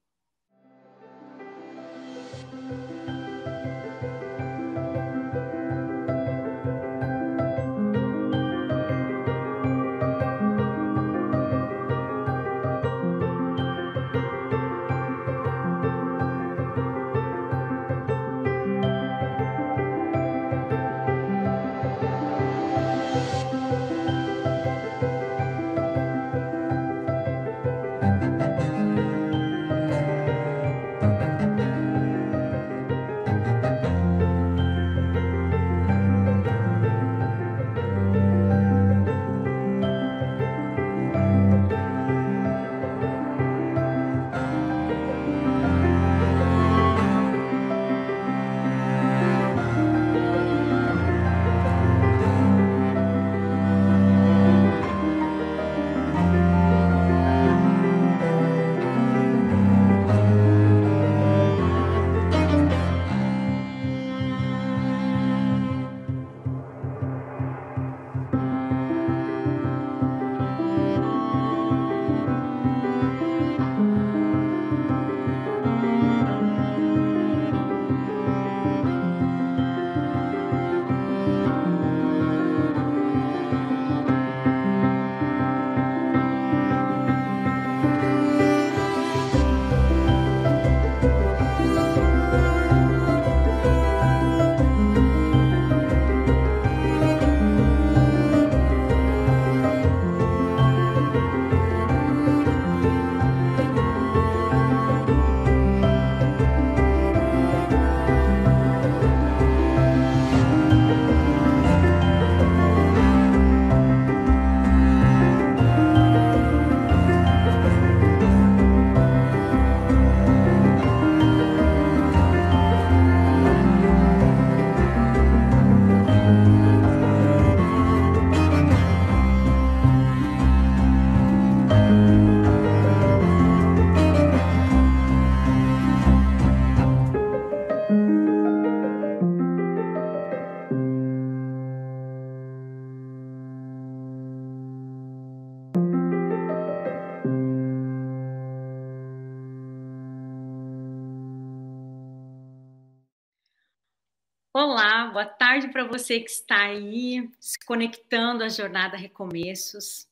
[155.53, 160.07] Tarde para você que está aí se conectando à jornada Recomeços.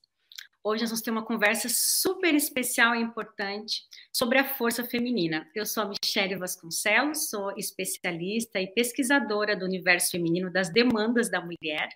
[0.64, 3.82] Hoje nós vamos ter uma conversa super especial e importante
[4.14, 5.50] sobre a força feminina.
[5.56, 11.42] Eu sou a Michelle Vasconcelos, sou especialista e pesquisadora do universo feminino das demandas da
[11.42, 11.90] mulher.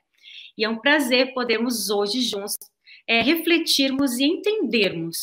[0.57, 2.57] E é um prazer podermos hoje juntos
[3.07, 5.21] é, refletirmos e entendermos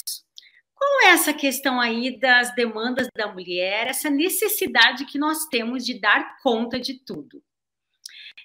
[0.76, 5.98] qual é essa questão aí das demandas da mulher, essa necessidade que nós temos de
[5.98, 7.42] dar conta de tudo.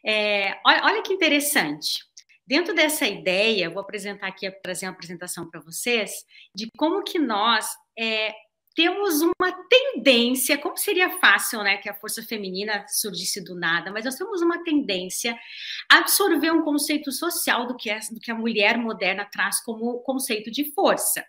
[0.06, 2.00] É, olha, que interessante.
[2.46, 6.24] Dentro dessa ideia, vou apresentar aqui, trazer uma apresentação para vocês
[6.56, 7.68] de como que nós
[8.00, 8.34] é,
[8.74, 14.06] temos uma tendência, como seria fácil, né, que a força feminina surgisse do nada, mas
[14.06, 15.36] nós temos uma tendência
[15.92, 20.00] a absorver um conceito social do que, é, do que a mulher moderna traz como
[20.02, 21.26] conceito de força.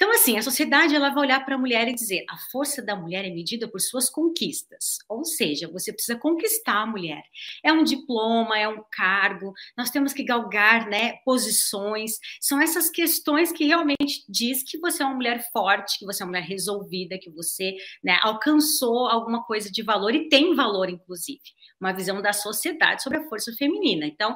[0.00, 2.96] Então, assim, a sociedade ela vai olhar para a mulher e dizer: a força da
[2.96, 4.96] mulher é medida por suas conquistas.
[5.06, 7.22] Ou seja, você precisa conquistar a mulher.
[7.62, 12.12] É um diploma, é um cargo, nós temos que galgar né, posições.
[12.40, 16.24] São essas questões que realmente diz que você é uma mulher forte, que você é
[16.24, 21.42] uma mulher resolvida, que você né, alcançou alguma coisa de valor e tem valor, inclusive.
[21.78, 24.06] Uma visão da sociedade sobre a força feminina.
[24.06, 24.34] Então,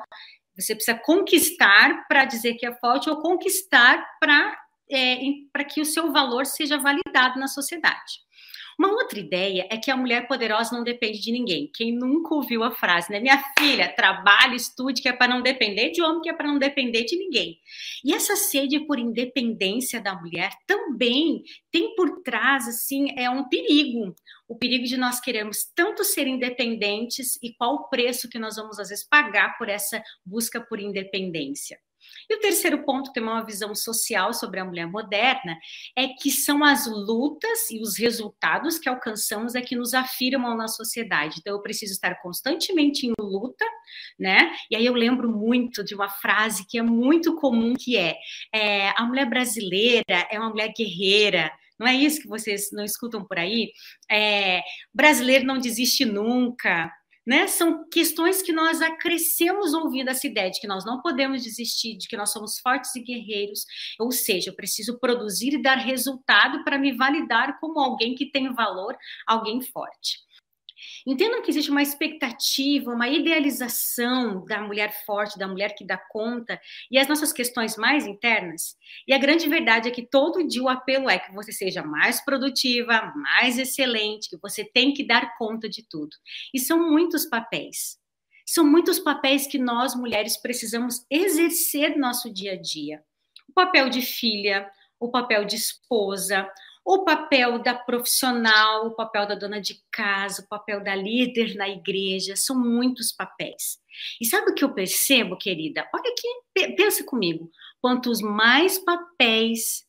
[0.55, 5.19] você precisa conquistar para dizer que é forte ou conquistar para é,
[5.53, 8.25] para que o seu valor seja validado na sociedade.
[8.79, 11.71] Uma outra ideia é que a mulher poderosa não depende de ninguém.
[11.73, 13.21] Quem nunca ouviu a frase, né?
[13.21, 16.59] Minha filha, trabalhe, estude, que é para não depender de homem, que é para não
[16.59, 17.59] depender de ninguém.
[18.05, 24.15] E essa sede por independência da mulher também tem por trás, assim, é um perigo.
[24.49, 28.81] O perigo de nós queremos tanto ser independentes e qual o preço que nós vamos,
[28.81, 31.79] às vezes, pagar por essa busca por independência.
[32.29, 35.59] E o terceiro ponto, que tem uma visão social sobre a mulher moderna,
[35.97, 40.69] é que são as lutas e os resultados que alcançamos é que nos afirmam na
[40.69, 41.37] sociedade.
[41.39, 43.65] Então, eu preciso estar constantemente em luta,
[44.19, 44.53] né?
[44.71, 48.17] E aí eu lembro muito de uma frase que é muito comum, que é,
[48.55, 53.25] é a mulher brasileira é uma mulher guerreira, não é isso que vocês não escutam
[53.25, 53.73] por aí?
[54.11, 54.63] É,
[54.93, 56.93] brasileiro não desiste nunca,
[57.27, 57.47] né?
[57.47, 62.09] São questões que nós acrescemos ouvindo essa ideia de que nós não podemos desistir, de
[62.09, 63.65] que nós somos fortes e guerreiros,
[63.99, 68.53] ou seja, eu preciso produzir e dar resultado para me validar como alguém que tem
[68.53, 68.97] valor,
[69.27, 70.19] alguém forte.
[71.07, 76.59] Entendam que existe uma expectativa, uma idealização da mulher forte, da mulher que dá conta,
[76.91, 78.77] e as nossas questões mais internas.
[79.07, 82.25] E a grande verdade é que todo dia o apelo é que você seja mais
[82.25, 86.17] produtiva, mais excelente, que você tem que dar conta de tudo.
[86.55, 87.99] E são muitos papéis.
[88.47, 93.03] São muitos papéis que nós mulheres precisamos exercer no nosso dia a dia.
[93.49, 96.49] O papel de filha, o papel de esposa,
[96.85, 101.69] o papel da profissional, o papel da dona de casa, o papel da líder na
[101.69, 103.79] igreja, são muitos papéis.
[104.21, 105.89] E sabe o que eu percebo, querida?
[105.95, 107.51] Olha aqui, pensa comigo.
[107.81, 109.87] Quantos mais papéis,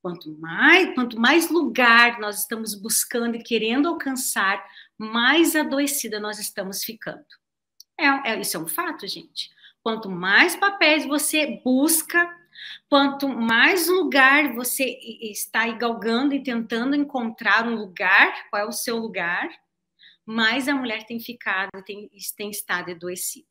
[0.00, 4.64] quanto mais, quanto mais lugar nós estamos buscando e querendo alcançar,
[4.96, 7.24] mais adoecida nós estamos ficando.
[7.98, 9.50] É, é, isso é um fato, gente.
[9.82, 12.28] Quanto mais papéis você busca,
[12.88, 18.72] Quanto mais lugar você está aí galgando e tentando encontrar um lugar, qual é o
[18.72, 19.48] seu lugar,
[20.24, 23.46] mais a mulher tem ficado, tem, tem estado adoecida.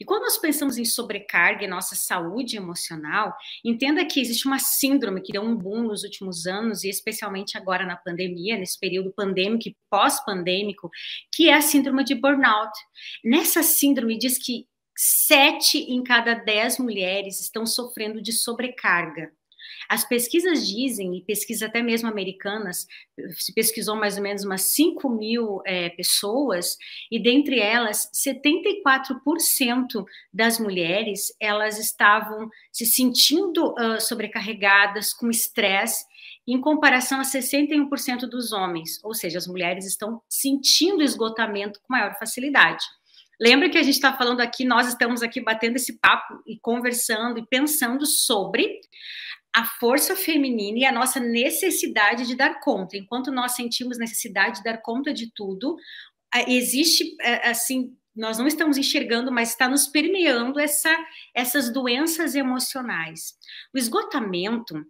[0.00, 3.34] E quando nós pensamos em sobrecarga e nossa saúde emocional,
[3.64, 7.86] entenda que existe uma síndrome que deu um boom nos últimos anos, e especialmente agora
[7.86, 10.90] na pandemia, nesse período pandêmico e pós-pandêmico,
[11.32, 12.72] que é a síndrome de burnout.
[13.24, 14.66] Nessa síndrome diz que
[15.02, 19.32] sete em cada dez mulheres estão sofrendo de sobrecarga.
[19.88, 22.86] As pesquisas dizem, e pesquisas até mesmo americanas,
[23.30, 26.76] se pesquisou mais ou menos umas 5 mil é, pessoas,
[27.10, 36.04] e dentre elas, 74% das mulheres, elas estavam se sentindo uh, sobrecarregadas, com estresse,
[36.46, 42.18] em comparação a 61% dos homens, ou seja, as mulheres estão sentindo esgotamento com maior
[42.18, 42.84] facilidade.
[43.40, 47.38] Lembra que a gente está falando aqui, nós estamos aqui batendo esse papo e conversando
[47.38, 48.80] e pensando sobre
[49.54, 52.96] a força feminina e a nossa necessidade de dar conta.
[52.96, 55.76] Enquanto nós sentimos necessidade de dar conta de tudo,
[56.46, 60.94] existe assim nós não estamos enxergando, mas está nos permeando essa,
[61.34, 63.38] essas doenças emocionais.
[63.72, 64.84] O esgotamento,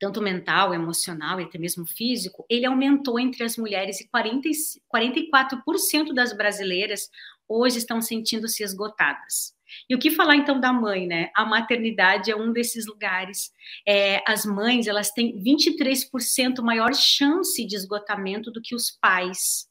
[0.00, 4.48] tanto mental, emocional e até mesmo físico, ele aumentou entre as mulheres e 40,
[4.94, 7.08] 44% das brasileiras
[7.48, 9.54] hoje estão sentindo-se esgotadas.
[9.88, 11.30] E o que falar então da mãe, né?
[11.34, 13.52] A maternidade é um desses lugares.
[13.86, 19.68] É, as mães elas têm 23% maior chance de esgotamento do que os pais.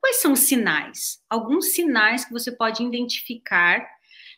[0.00, 1.22] Quais são os sinais?
[1.30, 3.88] Alguns sinais que você pode identificar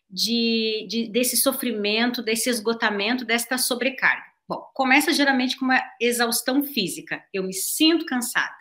[0.08, 4.24] de, de, desse sofrimento, desse esgotamento, desta sobrecarga.
[4.48, 7.24] Bom, começa geralmente com uma exaustão física.
[7.32, 8.54] Eu me sinto cansada.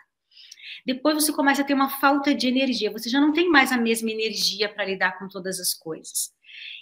[0.86, 2.92] Depois você começa a ter uma falta de energia.
[2.92, 6.30] Você já não tem mais a mesma energia para lidar com todas as coisas.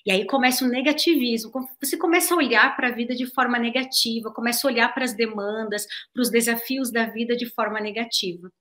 [0.05, 1.51] E aí começa o negativismo.
[1.83, 5.15] Você começa a olhar para a vida de forma negativa, começa a olhar para as
[5.15, 8.53] demandas, para os desafios da vida de forma negativa.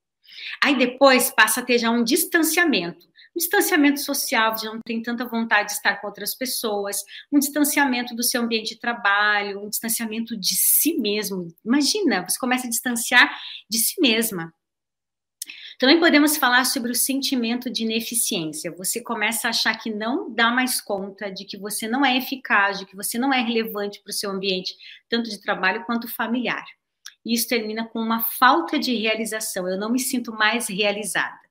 [0.63, 3.05] Aí depois passa a ter já um distanciamento.
[3.35, 8.15] Um distanciamento social, já não tem tanta vontade de estar com outras pessoas, um distanciamento
[8.15, 11.47] do seu ambiente de trabalho, um distanciamento de si mesmo.
[11.65, 13.35] Imagina, você começa a distanciar
[13.69, 14.53] de si mesma.
[15.83, 18.71] Também podemos falar sobre o sentimento de ineficiência.
[18.77, 22.79] Você começa a achar que não dá mais conta, de que você não é eficaz,
[22.79, 24.77] de que você não é relevante para o seu ambiente,
[25.09, 26.63] tanto de trabalho quanto familiar
[27.25, 29.67] e isso termina com uma falta de realização.
[29.67, 31.41] Eu não me sinto mais realizada.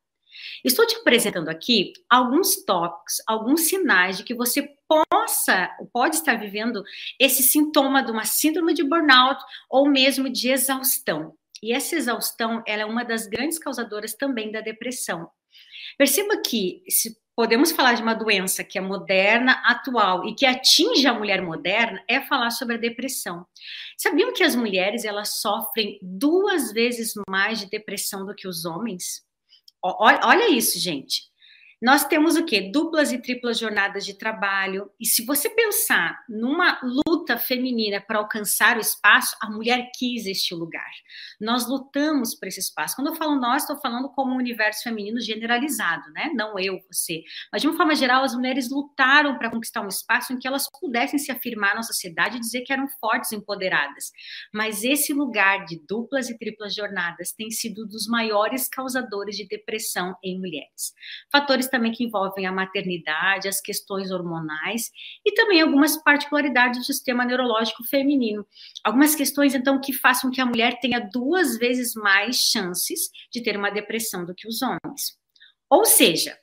[0.64, 6.82] Estou te apresentando aqui alguns tópicos, alguns sinais de que você possa, pode estar vivendo
[7.18, 11.36] esse sintoma de uma síndrome de burnout ou mesmo de exaustão.
[11.62, 15.30] E essa exaustão, é uma das grandes causadoras também da depressão.
[15.96, 21.06] Perceba que se podemos falar de uma doença que é moderna, atual e que atinge
[21.06, 23.46] a mulher moderna, é falar sobre a depressão.
[23.96, 29.22] Sabiam que as mulheres elas sofrem duas vezes mais de depressão do que os homens?
[29.82, 31.31] Olha isso, gente.
[31.82, 32.70] Nós temos o quê?
[32.72, 34.88] Duplas e triplas jornadas de trabalho.
[35.00, 40.54] E se você pensar numa luta feminina para alcançar o espaço, a mulher quis este
[40.54, 40.88] lugar.
[41.40, 42.94] Nós lutamos por esse espaço.
[42.94, 46.30] Quando eu falo nós, estou falando como um universo feminino generalizado, né?
[46.36, 47.24] Não eu, você.
[47.52, 50.68] Mas de uma forma geral, as mulheres lutaram para conquistar um espaço em que elas
[50.80, 54.12] pudessem se afirmar na sociedade e dizer que eram fortes empoderadas.
[54.54, 60.14] Mas esse lugar de duplas e triplas jornadas tem sido dos maiores causadores de depressão
[60.22, 60.92] em mulheres.
[61.32, 64.92] Fatores também que envolvem a maternidade, as questões hormonais
[65.26, 68.46] e também algumas particularidades do sistema neurológico feminino.
[68.84, 73.56] Algumas questões, então, que façam que a mulher tenha duas vezes mais chances de ter
[73.56, 75.18] uma depressão do que os homens.
[75.68, 76.38] Ou seja,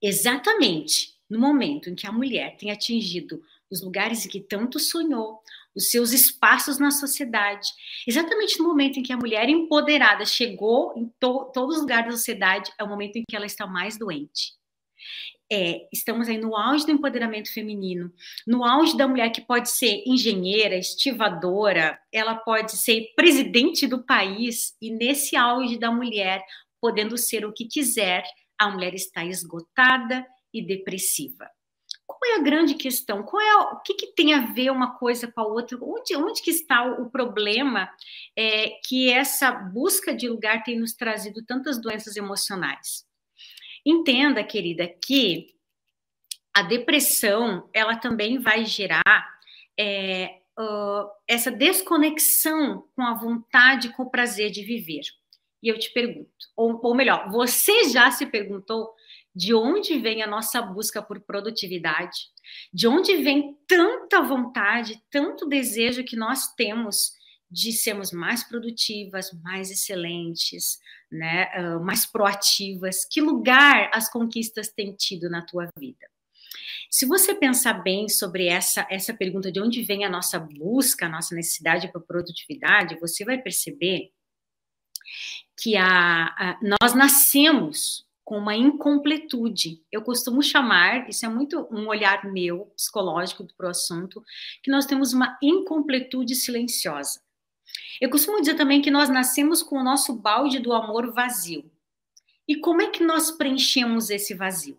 [0.00, 5.42] exatamente no momento em que a mulher tem atingido os lugares em que tanto sonhou,
[5.74, 7.68] os seus espaços na sociedade.
[8.06, 12.12] Exatamente no momento em que a mulher empoderada chegou em to todos os lugares da
[12.12, 14.52] sociedade, é o momento em que ela está mais doente.
[15.52, 18.10] É, estamos aí no auge do empoderamento feminino,
[18.46, 24.74] no auge da mulher que pode ser engenheira, estivadora, ela pode ser presidente do país,
[24.80, 26.42] e nesse auge da mulher,
[26.80, 28.24] podendo ser o que quiser,
[28.58, 31.48] a mulher está esgotada e depressiva.
[32.24, 33.22] Qual é a grande questão?
[33.22, 35.76] Qual é o que, que tem a ver uma coisa com a outra?
[35.82, 37.86] Onde, onde que está o, o problema
[38.34, 43.04] é, que essa busca de lugar tem nos trazido tantas doenças emocionais?
[43.84, 45.48] Entenda, querida, que
[46.54, 49.28] a depressão ela também vai gerar
[49.78, 55.02] é, uh, essa desconexão com a vontade, com o prazer de viver.
[55.62, 58.94] E eu te pergunto, ou, ou melhor, você já se perguntou
[59.34, 62.28] de onde vem a nossa busca por produtividade,
[62.72, 67.12] de onde vem tanta vontade, tanto desejo que nós temos
[67.50, 70.78] de sermos mais produtivas, mais excelentes,
[71.10, 71.48] né,
[71.80, 73.04] mais proativas.
[73.04, 76.06] Que lugar as conquistas têm tido na tua vida?
[76.90, 81.08] Se você pensar bem sobre essa, essa pergunta de onde vem a nossa busca, a
[81.08, 84.12] nossa necessidade por produtividade, você vai perceber
[85.56, 89.82] que a, a nós nascemos com uma incompletude.
[89.92, 94.24] Eu costumo chamar, isso é muito um olhar meu, psicológico para o assunto,
[94.62, 97.20] que nós temos uma incompletude silenciosa.
[98.00, 101.70] Eu costumo dizer também que nós nascemos com o nosso balde do amor vazio.
[102.46, 104.78] E como é que nós preenchemos esse vazio?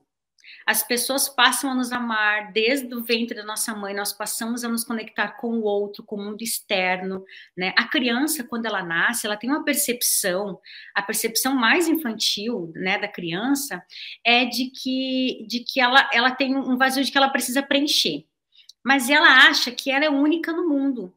[0.66, 4.68] As pessoas passam a nos amar desde o ventre da nossa mãe, nós passamos a
[4.68, 7.24] nos conectar com o outro, com o mundo externo,
[7.56, 7.72] né?
[7.78, 10.60] A criança, quando ela nasce, ela tem uma percepção,
[10.96, 13.84] a percepção mais infantil, né, da criança
[14.26, 18.26] é de que de que ela ela tem um vazio de que ela precisa preencher.
[18.84, 21.14] Mas ela acha que ela é única no mundo.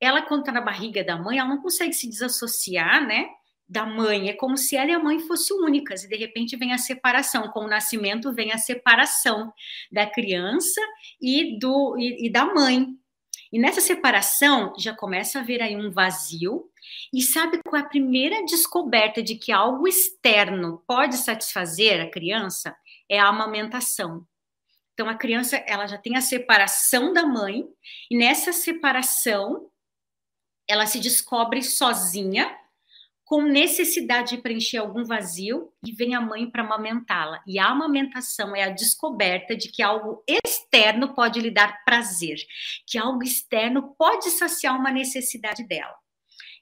[0.00, 3.30] Ela quando está na barriga da mãe, ela não consegue se desassociar, né?
[3.72, 4.28] Da mãe.
[4.28, 7.48] É como se ela e a mãe fossem únicas, e de repente vem a separação.
[7.48, 9.52] Com o nascimento vem a separação
[9.90, 10.80] da criança
[11.20, 12.86] e, do, e, e da mãe.
[13.50, 16.70] E nessa separação já começa a haver aí um vazio.
[17.12, 22.76] E sabe qual é a primeira descoberta de que algo externo pode satisfazer a criança?
[23.08, 24.26] É a amamentação.
[24.92, 27.66] Então a criança ela já tem a separação da mãe
[28.10, 29.70] e nessa separação
[30.68, 32.54] ela se descobre sozinha
[33.32, 37.42] com necessidade de preencher algum vazio e vem a mãe para amamentá-la.
[37.46, 42.36] E a amamentação é a descoberta de que algo externo pode lhe dar prazer,
[42.86, 45.94] que algo externo pode saciar uma necessidade dela.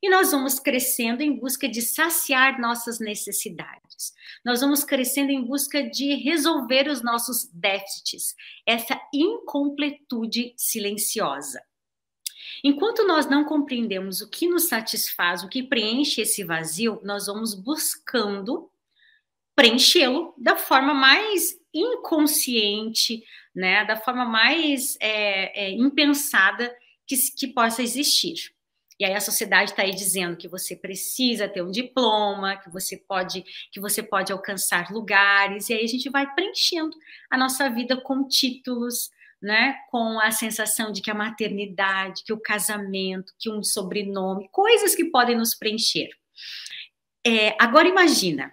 [0.01, 4.13] E nós vamos crescendo em busca de saciar nossas necessidades.
[4.45, 11.61] Nós vamos crescendo em busca de resolver os nossos déficits, essa incompletude silenciosa.
[12.63, 17.55] Enquanto nós não compreendemos o que nos satisfaz, o que preenche esse vazio, nós vamos
[17.55, 18.71] buscando
[19.55, 23.23] preenchê-lo da forma mais inconsciente,
[23.55, 26.75] né, da forma mais é, é, impensada
[27.07, 28.53] que, que possa existir.
[28.99, 32.99] E aí a sociedade está aí dizendo que você precisa ter um diploma, que você
[32.99, 33.43] pode,
[33.73, 36.95] que você pode alcançar lugares, e aí a gente vai preenchendo
[37.31, 39.11] a nossa vida com títulos,
[39.41, 44.95] né, com a sensação de que a maternidade, que o casamento, que um sobrenome, coisas
[44.95, 46.11] que podem nos preencher.
[47.27, 48.53] É, agora imagina,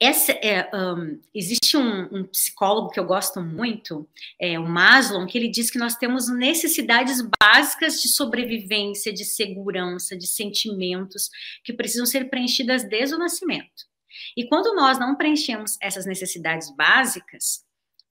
[0.00, 4.08] essa, é, um, existe um, um, psicólogo que eu gosto muito,
[4.40, 10.16] é, o Maslow, que ele diz que nós temos necessidades básicas de sobrevivência, de segurança,
[10.16, 11.30] de sentimentos
[11.64, 13.88] que precisam ser preenchidas desde o nascimento.
[14.36, 17.64] E quando nós não preenchemos essas necessidades básicas,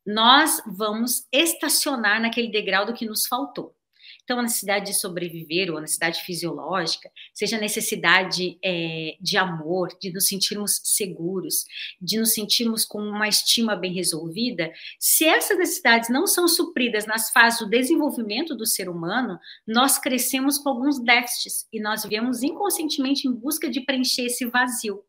[0.08, 3.76] nós vamos estacionar naquele degrau do que nos faltou.
[4.24, 9.90] Então, a necessidade de sobreviver, ou a necessidade fisiológica, seja a necessidade é, de amor,
[10.02, 11.66] de nos sentirmos seguros,
[12.02, 17.32] de nos sentirmos com uma estima bem resolvida, se essas necessidades não são supridas nas
[17.32, 23.28] fases do desenvolvimento do ser humano, nós crescemos com alguns déficits e nós viemos inconscientemente
[23.28, 25.04] em busca de preencher esse vazio.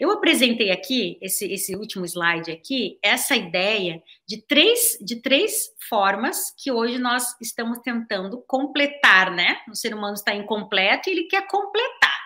[0.00, 6.52] Eu apresentei aqui, esse, esse último slide aqui, essa ideia de três, de três formas
[6.56, 9.60] que hoje nós estamos tentando completar, né?
[9.68, 12.18] O ser humano está incompleto e ele quer completar.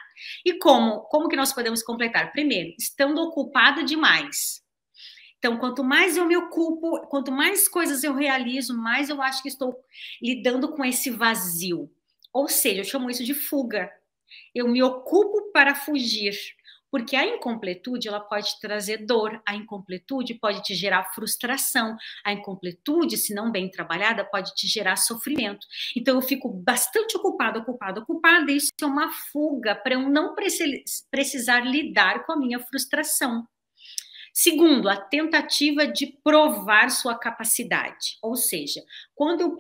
[0.45, 1.01] E como?
[1.03, 2.33] Como que nós podemos completar?
[2.33, 4.63] Primeiro, estando ocupado demais.
[5.39, 9.49] Então, quanto mais eu me ocupo, quanto mais coisas eu realizo, mais eu acho que
[9.49, 9.77] estou
[10.23, 11.91] lidando com esse vazio.
[12.33, 13.91] Ou seja, eu chamo isso de fuga.
[14.55, 16.35] Eu me ocupo para fugir
[16.91, 23.17] porque a incompletude ela pode trazer dor, a incompletude pode te gerar frustração, a incompletude,
[23.17, 25.67] se não bem trabalhada, pode te gerar sofrimento.
[25.97, 30.35] Então eu fico bastante ocupada, ocupada, ocupada, e isso é uma fuga para eu não
[31.11, 33.47] precisar lidar com a minha frustração.
[34.33, 38.83] Segundo, a tentativa de provar sua capacidade, ou seja,
[39.15, 39.57] quando eu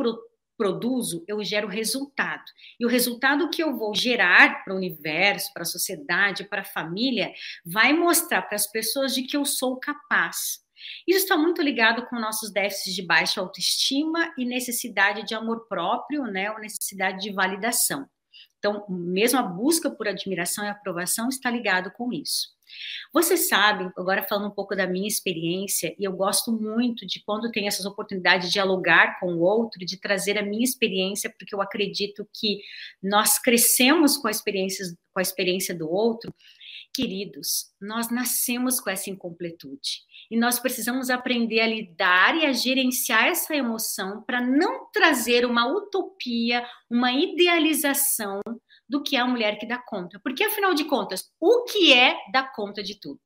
[0.56, 2.44] produzo, eu gero resultado.
[2.78, 6.64] E o resultado que eu vou gerar para o universo, para a sociedade, para a
[6.64, 7.32] família,
[7.64, 10.64] vai mostrar para as pessoas de que eu sou capaz.
[11.06, 16.24] Isso está muito ligado com nossos déficits de baixa autoestima e necessidade de amor próprio,
[16.24, 18.08] né, ou necessidade de validação.
[18.58, 22.55] Então, mesmo a busca por admiração e aprovação está ligado com isso.
[23.12, 27.50] Vocês sabem, agora falando um pouco da minha experiência, e eu gosto muito de quando
[27.50, 31.62] tem essas oportunidades de dialogar com o outro, de trazer a minha experiência, porque eu
[31.62, 32.60] acredito que
[33.02, 36.34] nós crescemos com a experiência, com a experiência do outro.
[36.94, 40.00] Queridos, nós nascemos com essa incompletude
[40.30, 45.66] e nós precisamos aprender a lidar e a gerenciar essa emoção para não trazer uma
[45.66, 48.40] utopia, uma idealização
[48.88, 50.20] do que é a mulher que dá conta.
[50.20, 53.20] Porque, afinal de contas, o que é dar conta de tudo?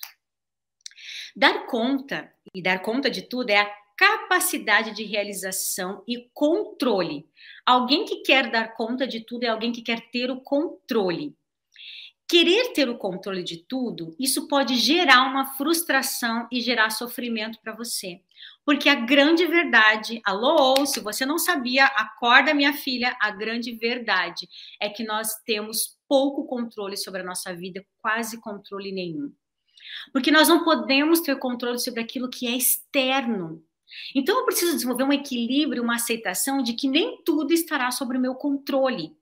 [1.36, 7.28] Dar conta e dar conta de tudo é a capacidade de realização e controle.
[7.66, 11.36] Alguém que quer dar conta de tudo é alguém que quer ter o controle.
[12.26, 17.74] Querer ter o controle de tudo, isso pode gerar uma frustração e gerar sofrimento para
[17.74, 18.22] você.
[18.64, 24.48] Porque a grande verdade, alô, se você não sabia, acorda minha filha, a grande verdade
[24.80, 29.32] é que nós temos pouco controle sobre a nossa vida, quase controle nenhum.
[30.12, 33.62] Porque nós não podemos ter controle sobre aquilo que é externo.
[34.14, 38.20] Então eu preciso desenvolver um equilíbrio, uma aceitação de que nem tudo estará sob o
[38.20, 39.12] meu controle.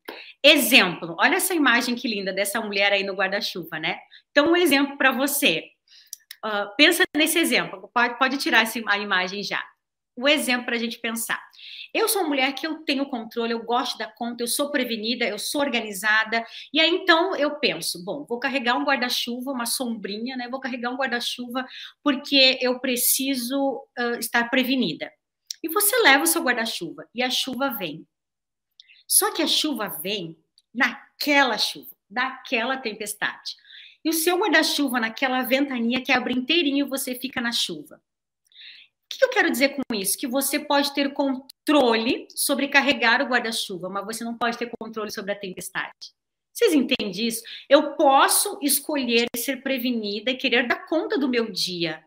[0.43, 3.99] Exemplo, olha essa imagem que linda dessa mulher aí no guarda-chuva, né?
[4.30, 5.64] Então um exemplo para você.
[6.45, 9.64] Uh, pensa nesse exemplo, pode, pode tirar essa, a imagem já.
[10.16, 11.41] O exemplo para a gente pensar.
[11.95, 15.24] Eu sou uma mulher que eu tenho controle, eu gosto da conta, eu sou prevenida,
[15.24, 16.45] eu sou organizada.
[16.72, 20.49] E aí então eu penso, bom, vou carregar um guarda-chuva, uma sombrinha, né?
[20.49, 21.64] Vou carregar um guarda-chuva
[22.03, 25.11] porque eu preciso uh, estar prevenida.
[25.62, 28.07] E você leva o seu guarda-chuva e a chuva vem.
[29.07, 30.36] Só que a chuva vem
[30.74, 33.57] naquela chuva, daquela tempestade.
[34.09, 37.96] E o seu guarda-chuva naquela ventania quebra inteirinho e você fica na chuva.
[37.96, 40.16] O que eu quero dizer com isso?
[40.16, 45.11] Que você pode ter controle sobre carregar o guarda-chuva, mas você não pode ter controle
[45.11, 46.14] sobre a tempestade.
[46.54, 47.42] Vocês entendem isso?
[47.68, 52.02] Eu posso escolher ser prevenida e querer dar conta do meu dia.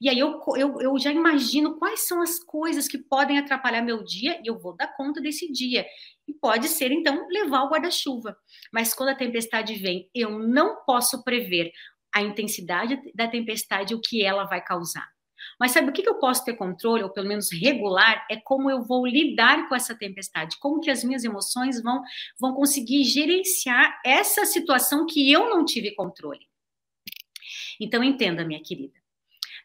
[0.00, 4.02] E aí eu, eu, eu já imagino quais são as coisas que podem atrapalhar meu
[4.02, 5.86] dia e eu vou dar conta desse dia.
[6.26, 8.36] E pode ser, então, levar o guarda-chuva.
[8.72, 11.72] Mas quando a tempestade vem, eu não posso prever
[12.14, 15.06] a intensidade da tempestade, o que ela vai causar.
[15.58, 18.82] Mas sabe o que eu posso ter controle, ou pelo menos regular, é como eu
[18.82, 22.02] vou lidar com essa tempestade, como que as minhas emoções vão,
[22.40, 26.46] vão conseguir gerenciar essa situação que eu não tive controle.
[27.80, 28.98] Então, entenda, minha querida,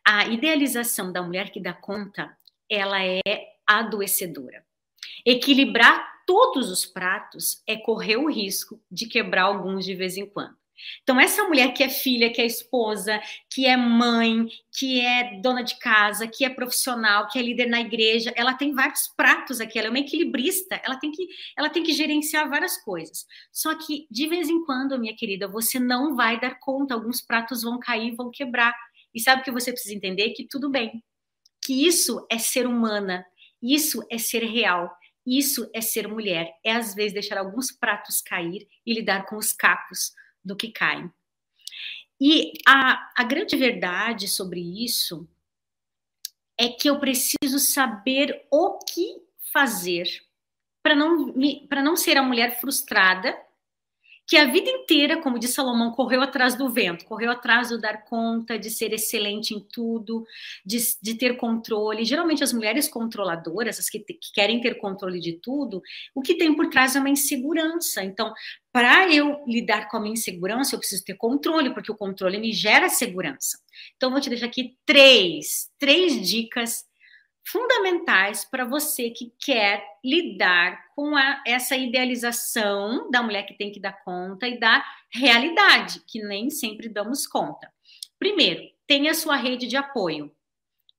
[0.05, 2.35] a idealização da mulher que dá conta,
[2.69, 3.21] ela é
[3.65, 4.65] adoecedora.
[5.25, 10.55] Equilibrar todos os pratos é correr o risco de quebrar alguns de vez em quando.
[11.01, 13.19] Então, essa mulher que é filha, que é esposa,
[13.49, 17.81] que é mãe, que é dona de casa, que é profissional, que é líder na
[17.81, 21.27] igreja, ela tem vários pratos aqui, ela é uma equilibrista, ela tem que,
[21.57, 23.25] ela tem que gerenciar várias coisas.
[23.51, 27.63] Só que, de vez em quando, minha querida, você não vai dar conta, alguns pratos
[27.63, 28.75] vão cair, vão quebrar.
[29.15, 30.29] E sabe o que você precisa entender?
[30.33, 31.03] Que tudo bem.
[31.59, 33.25] Que isso é ser humana,
[33.59, 34.95] isso é ser real.
[35.29, 39.53] Isso é ser mulher, é às vezes deixar alguns pratos cair e lidar com os
[39.53, 40.11] cacos
[40.43, 41.11] do que caem.
[42.19, 45.29] E a, a grande verdade sobre isso
[46.59, 49.21] é que eu preciso saber o que
[49.53, 50.07] fazer
[50.81, 51.31] para não,
[51.83, 53.37] não ser a mulher frustrada
[54.29, 58.05] que a vida inteira, como diz Salomão, correu atrás do vento, correu atrás do dar
[58.05, 60.23] conta, de ser excelente em tudo,
[60.63, 62.05] de, de ter controle.
[62.05, 65.81] Geralmente, as mulheres controladoras, as que, te, que querem ter controle de tudo,
[66.13, 68.03] o que tem por trás é uma insegurança.
[68.03, 68.31] Então,
[68.71, 72.53] para eu lidar com a minha insegurança, eu preciso ter controle, porque o controle me
[72.53, 73.57] gera segurança.
[73.97, 76.87] Então, vou te deixar aqui três, três dicas
[77.51, 83.79] fundamentais para você que quer lidar com a, essa idealização da mulher que tem que
[83.79, 87.71] dar conta e da realidade, que nem sempre damos conta.
[88.17, 90.31] Primeiro, tenha sua rede de apoio.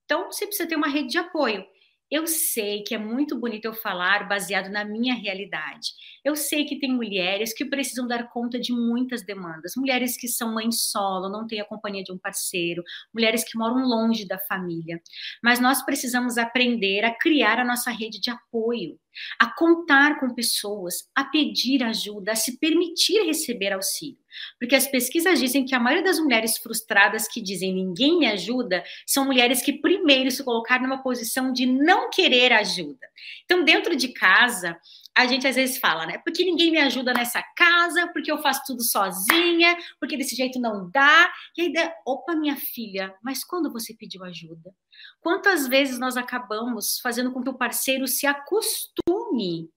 [0.05, 1.65] Então, você precisa ter uma rede de apoio.
[2.11, 5.91] Eu sei que é muito bonito eu falar baseado na minha realidade.
[6.25, 10.53] Eu sei que tem mulheres que precisam dar conta de muitas demandas, mulheres que são
[10.53, 12.83] mães solo, não têm a companhia de um parceiro,
[13.13, 15.01] mulheres que moram longe da família.
[15.41, 18.99] Mas nós precisamos aprender a criar a nossa rede de apoio,
[19.39, 24.17] a contar com pessoas, a pedir ajuda, a se permitir receber auxílio.
[24.59, 28.83] Porque as pesquisas dizem que a maioria das mulheres frustradas que dizem ninguém me ajuda
[29.05, 33.07] são mulheres que primeiro se colocaram numa posição de não querer ajuda.
[33.43, 34.77] Então, dentro de casa,
[35.17, 36.17] a gente às vezes fala, né?
[36.19, 40.89] Porque ninguém me ajuda nessa casa, porque eu faço tudo sozinha, porque desse jeito não
[40.89, 41.31] dá.
[41.57, 41.73] E aí,
[42.05, 44.73] opa, minha filha, mas quando você pediu ajuda?
[45.19, 49.69] Quantas vezes nós acabamos fazendo com que o parceiro se acostume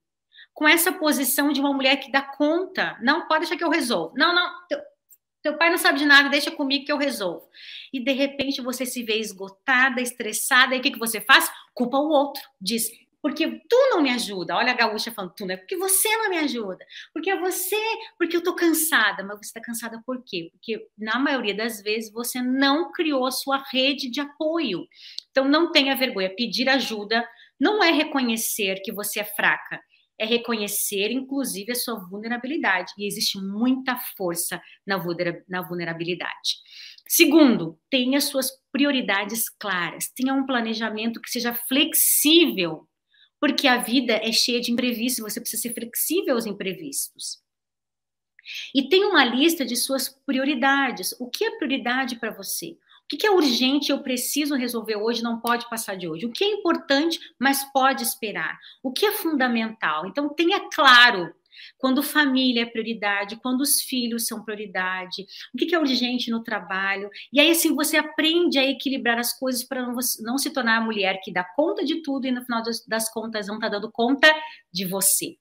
[0.54, 2.96] com essa posição de uma mulher que dá conta.
[3.02, 4.14] Não, pode deixar que eu resolvo.
[4.16, 4.78] Não, não, teu,
[5.42, 7.46] teu pai não sabe de nada, deixa comigo que eu resolvo.
[7.92, 11.50] E de repente você se vê esgotada, estressada, e o que, que você faz?
[11.74, 12.40] Culpa o outro.
[12.60, 12.88] Diz,
[13.24, 14.54] porque tu não me ajuda.
[14.54, 15.56] Olha a gaúcha falando, tu, né?
[15.56, 16.84] Porque você não me ajuda.
[17.10, 17.80] Porque é você,
[18.18, 19.24] porque eu tô cansada.
[19.24, 20.50] Mas você está cansada por quê?
[20.52, 24.86] Porque na maioria das vezes você não criou a sua rede de apoio.
[25.30, 26.36] Então não tenha vergonha.
[26.36, 27.26] Pedir ajuda
[27.58, 29.80] não é reconhecer que você é fraca
[30.16, 32.92] é reconhecer, inclusive, a sua vulnerabilidade.
[32.96, 36.58] E existe muita força na vulnerabilidade.
[37.08, 42.88] Segundo, tenha suas prioridades claras, tenha um planejamento que seja flexível,
[43.40, 47.42] porque a vida é cheia de imprevistos, você precisa ser flexível aos imprevistos.
[48.74, 51.14] E tenha uma lista de suas prioridades.
[51.18, 52.76] O que é prioridade para você?
[53.04, 56.24] O que é urgente eu preciso resolver hoje, não pode passar de hoje?
[56.24, 58.58] O que é importante, mas pode esperar?
[58.82, 60.06] O que é fundamental?
[60.06, 61.34] Então, tenha claro
[61.78, 67.08] quando família é prioridade, quando os filhos são prioridade, o que é urgente no trabalho.
[67.32, 69.86] E aí, assim, você aprende a equilibrar as coisas para
[70.20, 73.46] não, se tornar a mulher que dá conta de tudo e no final das contas
[73.46, 74.32] não está dando conta
[74.72, 75.36] de você.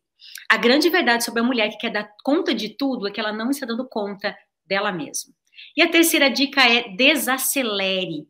[0.50, 3.34] A grande verdade sobre a mulher que quer dar conta de tudo é que ela
[3.34, 4.36] não está dando conta
[4.66, 5.34] dela mesma.
[5.76, 8.28] E a terceira dica é desacelere.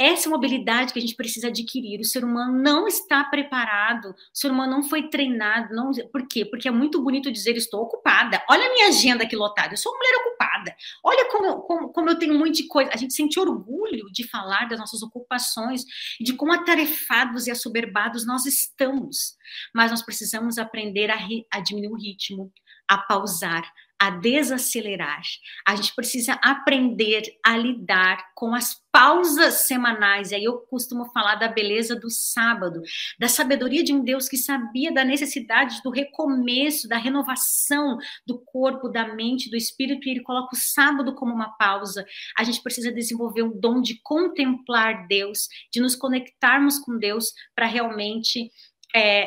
[0.00, 2.00] Essa é uma habilidade que a gente precisa adquirir.
[2.00, 5.74] O ser humano não está preparado, o ser humano não foi treinado.
[5.74, 5.90] Não...
[6.12, 6.44] Por quê?
[6.44, 8.42] Porque é muito bonito dizer estou ocupada.
[8.48, 10.76] Olha a minha agenda aqui lotada, eu sou uma mulher ocupada.
[11.02, 12.90] Olha como, como, como eu tenho um monte de coisa.
[12.94, 15.84] A gente sente orgulho de falar das nossas ocupações,
[16.20, 19.36] de quão atarefados e assoberbados nós estamos.
[19.74, 21.18] Mas nós precisamos aprender a,
[21.52, 22.52] a diminuir o ritmo,
[22.86, 23.68] a pausar,
[24.00, 25.20] a desacelerar.
[25.66, 30.30] A gente precisa aprender a lidar com as pausas semanais.
[30.30, 32.80] E aí eu costumo falar da beleza do sábado,
[33.18, 38.88] da sabedoria de um Deus que sabia da necessidade do recomeço, da renovação do corpo,
[38.88, 42.06] da mente, do espírito, e ele coloca o sábado como uma pausa.
[42.36, 47.66] A gente precisa desenvolver um dom de contemplar Deus, de nos conectarmos com Deus para
[47.66, 48.50] realmente
[48.94, 49.26] é,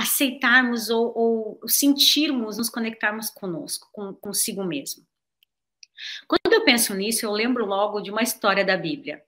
[0.00, 5.04] aceitarmos ou, ou, sentirmos, nos conectarmos conosco, com, consigo mesmo.
[6.26, 9.22] Quando eu penso nisso, eu lembro logo de uma história da Bíblia.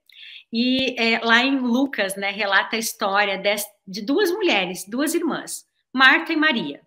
[0.52, 3.54] E é, lá em Lucas, né, relata a história de,
[3.86, 6.80] de duas mulheres, duas irmãs, Marta e Maria.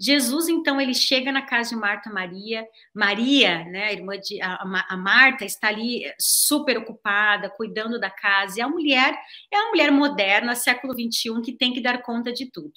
[0.00, 2.66] Jesus, então, ele chega na casa de Marta e Maria.
[2.94, 4.54] Maria, né, a irmã de a,
[4.88, 8.58] a, Marta, está ali super ocupada, cuidando da casa.
[8.58, 9.14] E a mulher
[9.52, 12.72] é uma mulher moderna, século 21, que tem que dar conta de tudo.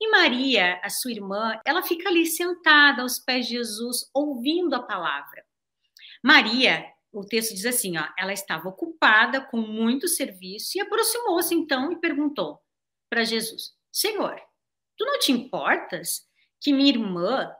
[0.00, 4.82] E Maria, a sua irmã, ela fica ali sentada aos pés de Jesus, ouvindo a
[4.82, 5.44] palavra.
[6.22, 11.90] Maria, o texto diz assim, ó, ela estava ocupada com muito serviço e aproximou-se então
[11.90, 12.60] e perguntou
[13.08, 14.40] para Jesus: Senhor,
[14.96, 16.26] tu não te importas
[16.60, 17.52] que minha irmã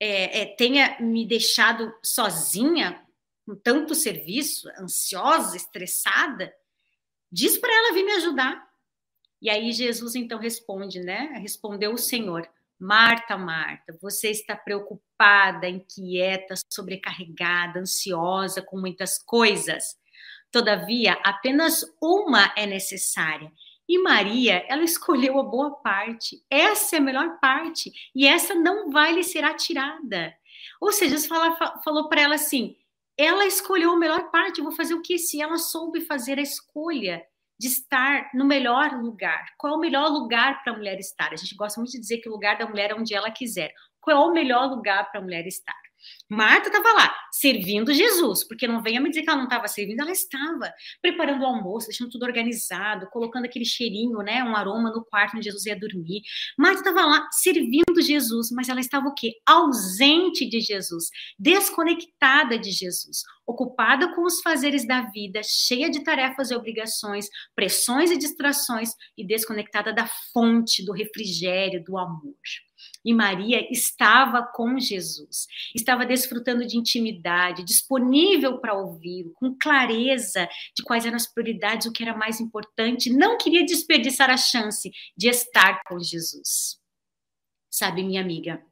[0.00, 3.04] é, é, tenha me deixado sozinha
[3.46, 6.52] com tanto serviço, ansiosa, estressada?
[7.30, 8.63] Diz para ela vir me ajudar.
[9.44, 11.34] E aí Jesus então responde, né?
[11.42, 12.48] Respondeu o Senhor:
[12.80, 19.96] Marta, Marta, você está preocupada, inquieta, sobrecarregada, ansiosa com muitas coisas.
[20.50, 23.52] Todavia, apenas uma é necessária.
[23.86, 26.42] E Maria, ela escolheu a boa parte.
[26.48, 27.92] Essa é a melhor parte.
[28.14, 30.34] E essa não vai lhe ser atirada.
[30.80, 32.78] Ou seja, Jesus fala, falou para ela assim:
[33.14, 34.62] ela escolheu a melhor parte.
[34.62, 35.18] Vou fazer o que?
[35.18, 37.22] Se ela soube fazer a escolha
[37.58, 39.44] de estar no melhor lugar.
[39.58, 41.32] Qual o melhor lugar para a mulher estar?
[41.32, 43.72] A gente gosta muito de dizer que o lugar da mulher é onde ela quiser.
[44.00, 45.83] Qual é o melhor lugar para a mulher estar?
[46.28, 50.00] Marta estava lá, servindo Jesus, porque não venha me dizer que ela não estava servindo,
[50.00, 55.04] ela estava preparando o almoço, deixando tudo organizado, colocando aquele cheirinho, né, um aroma no
[55.04, 56.22] quarto onde Jesus ia dormir.
[56.58, 59.34] Marta estava lá servindo Jesus, mas ela estava o quê?
[59.46, 66.50] Ausente de Jesus, desconectada de Jesus, ocupada com os fazeres da vida, cheia de tarefas
[66.50, 72.34] e obrigações, pressões e distrações e desconectada da fonte do refrigério, do amor.
[73.04, 80.82] E Maria estava com Jesus, estava desfrutando de intimidade, disponível para ouvi-lo, com clareza de
[80.82, 85.28] quais eram as prioridades, o que era mais importante, não queria desperdiçar a chance de
[85.28, 86.80] estar com Jesus.
[87.70, 88.64] Sabe, minha amiga,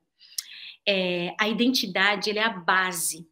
[0.87, 3.27] é, a identidade é a base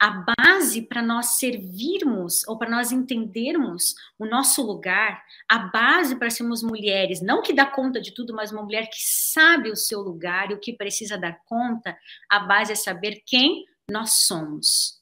[0.00, 6.30] a base para nós servirmos ou para nós entendermos o nosso lugar, a base para
[6.30, 10.00] sermos mulheres, não que dá conta de tudo, mas uma mulher que sabe o seu
[10.00, 11.98] lugar e o que precisa dar conta,
[12.30, 14.98] a base é saber quem nós somos.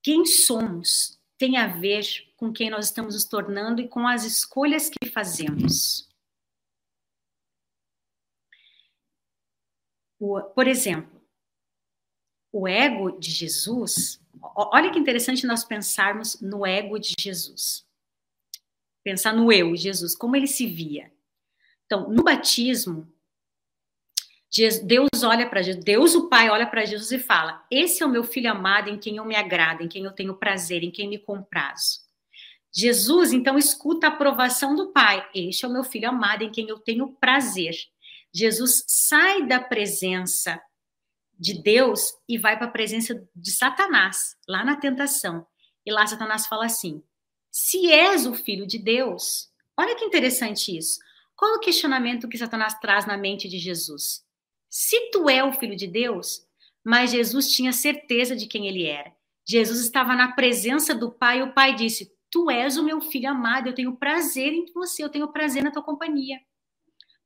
[0.00, 2.04] Quem somos tem a ver
[2.36, 6.08] com quem nós estamos nos tornando e com as escolhas que fazemos.
[10.54, 11.15] Por exemplo,
[12.58, 17.86] o ego de Jesus, olha que interessante nós pensarmos no ego de Jesus.
[19.04, 21.12] Pensar no eu, Jesus, como ele se via.
[21.84, 23.06] Então, no batismo,
[24.84, 28.08] Deus olha para Jesus, Deus o Pai olha para Jesus e fala: Esse é o
[28.08, 31.10] meu filho amado em quem eu me agrado, em quem eu tenho prazer, em quem
[31.10, 32.00] me comprazo.
[32.72, 36.66] Jesus então escuta a aprovação do Pai: Este é o meu filho amado em quem
[36.70, 37.74] eu tenho prazer.
[38.32, 40.58] Jesus sai da presença
[41.38, 45.46] de Deus e vai para a presença de Satanás, lá na tentação.
[45.84, 47.02] E lá Satanás fala assim:
[47.50, 50.98] se és o filho de Deus, olha que interessante isso.
[51.36, 54.24] Qual o questionamento que Satanás traz na mente de Jesus?
[54.70, 56.46] Se tu é o filho de Deus,
[56.84, 59.12] mas Jesus tinha certeza de quem ele era.
[59.44, 63.30] Jesus estava na presença do Pai e o Pai disse: Tu és o meu filho
[63.30, 66.40] amado, eu tenho prazer em você, eu tenho prazer na tua companhia.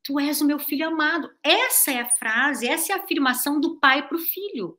[0.03, 1.29] Tu és o meu filho amado.
[1.43, 4.77] Essa é a frase, essa é a afirmação do pai para o filho.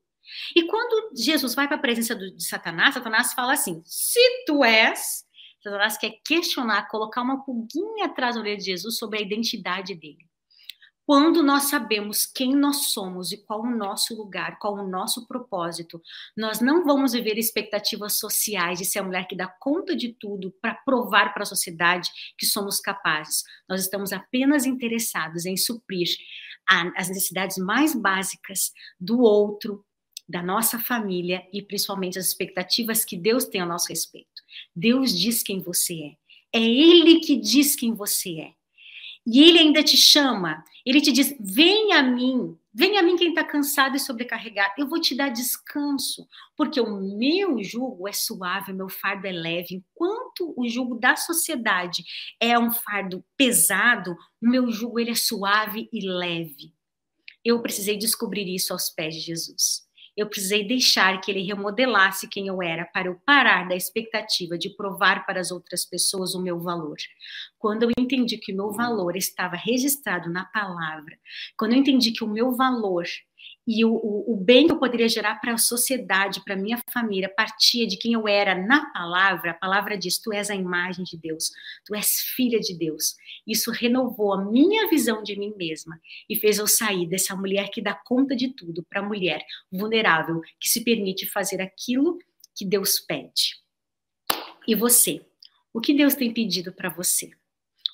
[0.57, 5.25] E quando Jesus vai para a presença de Satanás, Satanás fala assim: se tu és,
[5.63, 10.32] Satanás quer questionar, colocar uma pulguinha atrás da orelha de Jesus sobre a identidade dele.
[11.13, 16.01] Quando nós sabemos quem nós somos e qual o nosso lugar, qual o nosso propósito,
[16.35, 20.51] nós não vamos viver expectativas sociais de ser a mulher que dá conta de tudo
[20.53, 22.09] para provar para a sociedade
[22.39, 23.43] que somos capazes.
[23.69, 26.09] Nós estamos apenas interessados em suprir
[26.67, 29.85] as necessidades mais básicas do outro,
[30.27, 34.43] da nossa família e principalmente as expectativas que Deus tem a nosso respeito.
[34.75, 36.17] Deus diz quem você
[36.55, 36.59] é.
[36.59, 38.62] É Ele que diz quem você é.
[39.27, 43.29] E ele ainda te chama, ele te diz: vem a mim, vem a mim quem
[43.29, 48.73] está cansado e sobrecarregado, eu vou te dar descanso, porque o meu jugo é suave,
[48.73, 49.77] o meu fardo é leve.
[49.77, 52.05] Enquanto o jugo da sociedade
[52.41, 56.75] é um fardo pesado, o meu jugo ele é suave e leve.
[57.45, 59.87] Eu precisei descobrir isso aos pés de Jesus.
[60.17, 64.71] Eu precisei deixar que ele remodelasse quem eu era para eu parar da expectativa de
[64.77, 66.97] provar para as outras pessoas o meu valor.
[67.59, 71.19] Quando eu entendi que o meu valor estava registrado na palavra,
[71.57, 73.05] quando eu entendi que o meu valor
[73.67, 77.29] e o, o, o bem que eu poderia gerar para a sociedade, para minha família,
[77.29, 79.53] partia de quem eu era na palavra.
[79.53, 81.51] A palavra diz: Tu és a imagem de Deus,
[81.85, 83.15] tu és filha de Deus.
[83.47, 87.81] Isso renovou a minha visão de mim mesma e fez eu sair dessa mulher que
[87.81, 92.19] dá conta de tudo para a mulher vulnerável que se permite fazer aquilo
[92.55, 93.57] que Deus pede.
[94.67, 95.25] E você?
[95.73, 97.31] O que Deus tem pedido para você?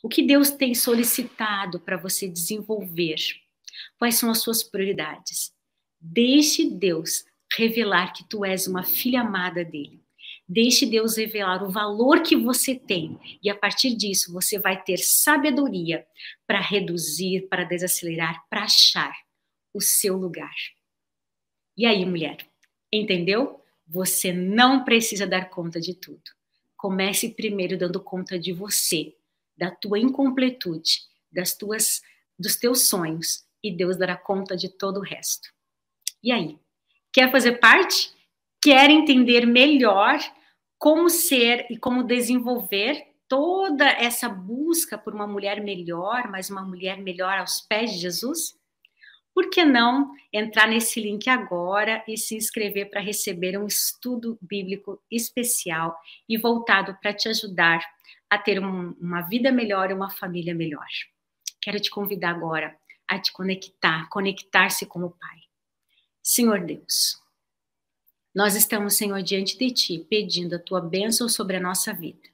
[0.02, 3.16] O que Deus tem solicitado para você desenvolver?
[3.98, 5.52] Quais são as suas prioridades?
[6.00, 7.24] Deixe Deus
[7.56, 10.02] revelar que tu és uma filha amada dele.
[10.48, 14.96] Deixe Deus revelar o valor que você tem e a partir disso você vai ter
[14.98, 16.06] sabedoria
[16.46, 19.12] para reduzir, para desacelerar, para achar
[19.74, 20.54] o seu lugar.
[21.76, 22.38] E aí, mulher,
[22.90, 23.62] entendeu?
[23.86, 26.22] Você não precisa dar conta de tudo.
[26.76, 29.14] Comece primeiro dando conta de você,
[29.56, 31.00] da tua incompletude,
[31.30, 32.00] das tuas
[32.38, 35.48] dos teus sonhos e Deus dará conta de todo o resto.
[36.22, 36.58] E aí?
[37.12, 38.12] Quer fazer parte?
[38.62, 40.18] Quer entender melhor
[40.78, 46.98] como ser e como desenvolver toda essa busca por uma mulher melhor, mas uma mulher
[46.98, 48.56] melhor aos pés de Jesus?
[49.34, 55.00] Por que não entrar nesse link agora e se inscrever para receber um estudo bíblico
[55.10, 55.96] especial
[56.28, 57.80] e voltado para te ajudar
[58.28, 60.86] a ter um, uma vida melhor e uma família melhor?
[61.60, 62.76] Quero te convidar agora
[63.08, 65.38] a te conectar, conectar-se com o Pai.
[66.22, 67.18] Senhor Deus,
[68.34, 72.28] nós estamos, Senhor, diante de Ti, pedindo a Tua bênção sobre a nossa vida.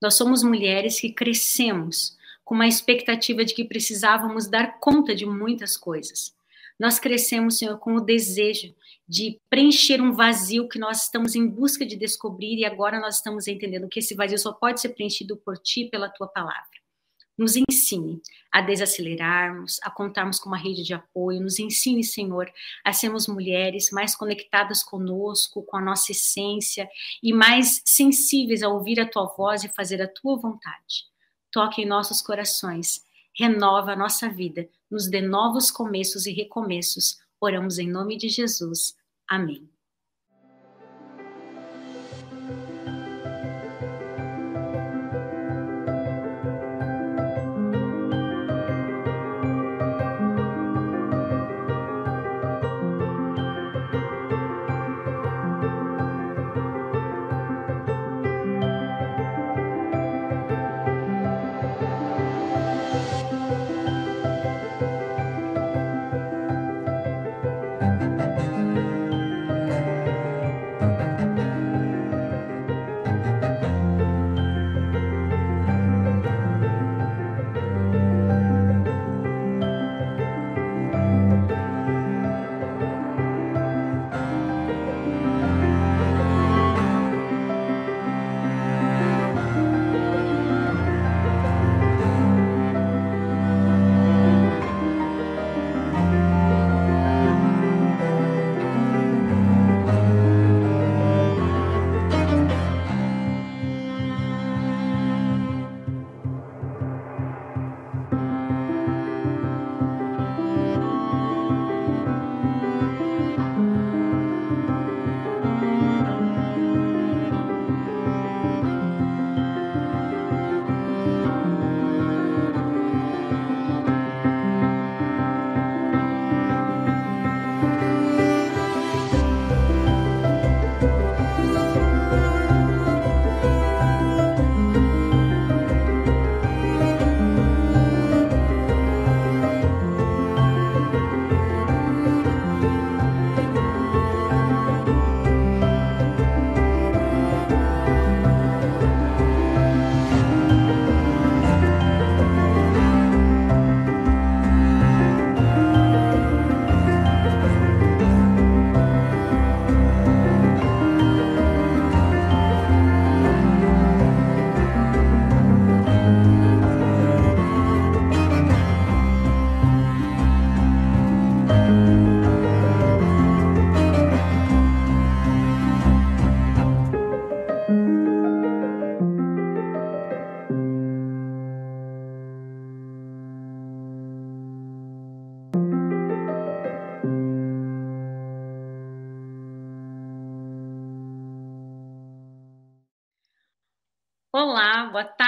[0.00, 5.76] Nós somos mulheres que crescemos com uma expectativa de que precisávamos dar conta de muitas
[5.76, 6.34] coisas.
[6.78, 8.74] Nós crescemos, Senhor, com o desejo
[9.08, 13.46] de preencher um vazio que nós estamos em busca de descobrir e agora nós estamos
[13.46, 16.81] entendendo que esse vazio só pode ser preenchido por Ti, pela Tua palavra
[17.36, 18.20] nos ensine
[18.50, 22.50] a desacelerarmos, a contarmos com uma rede de apoio, nos ensine, Senhor,
[22.84, 26.88] a sermos mulheres mais conectadas conosco, com a nossa essência
[27.22, 31.06] e mais sensíveis a ouvir a tua voz e fazer a tua vontade.
[31.50, 33.02] Toque em nossos corações,
[33.34, 37.18] renova a nossa vida, nos dê novos começos e recomeços.
[37.40, 38.94] Oramos em nome de Jesus.
[39.28, 39.71] Amém.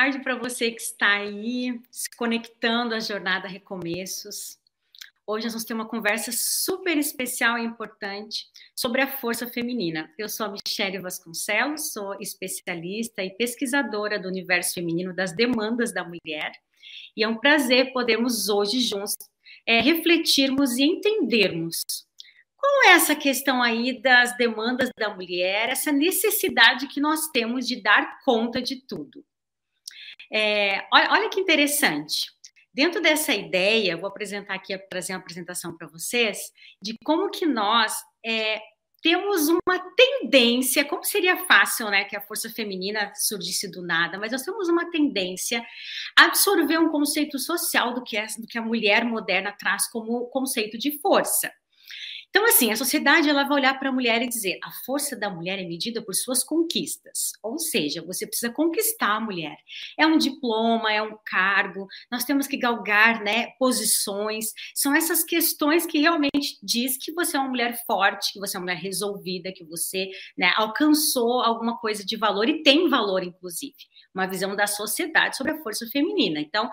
[0.05, 4.59] Tarde para você que está aí se conectando à jornada Recomeços.
[5.27, 8.45] Hoje nós vamos ter uma conversa super especial e importante
[8.77, 10.13] sobre a força feminina.
[10.19, 16.05] Eu sou a Michelle Vasconcelos, sou especialista e pesquisadora do universo feminino das demandas da
[16.05, 16.53] mulher.
[17.17, 19.17] E é um prazer podermos hoje juntos
[19.67, 21.83] é, refletirmos e entendermos
[22.59, 27.81] qual é essa questão aí das demandas da mulher, essa necessidade que nós temos de
[27.81, 29.25] dar conta de tudo.
[30.33, 32.27] É, olha, que interessante.
[32.73, 36.51] Dentro dessa ideia, vou apresentar aqui, trazer uma apresentação para vocês
[36.83, 37.95] de como que nós
[38.25, 38.61] é,
[39.01, 44.33] temos uma tendência, como seria fácil, né, que a força feminina surgisse do nada, mas
[44.33, 45.63] nós temos uma tendência
[46.19, 50.27] a absorver um conceito social do que, é, do que a mulher moderna traz como
[50.31, 51.53] conceito de força.
[52.35, 55.31] Então, assim, a sociedade ela vai olhar para a mulher e dizer: a força da
[55.31, 57.31] mulher é medida por suas conquistas.
[57.41, 59.57] Ou seja, você precisa conquistar a mulher.
[59.97, 64.47] É um diploma, é um cargo, nós temos que galgar né, posições.
[64.75, 68.59] São essas questões que realmente diz que você é uma mulher forte, que você é
[68.59, 73.77] uma mulher resolvida, que você né, alcançou alguma coisa de valor e tem valor, inclusive.
[74.13, 76.41] Uma visão da sociedade sobre a força feminina.
[76.41, 76.69] Então,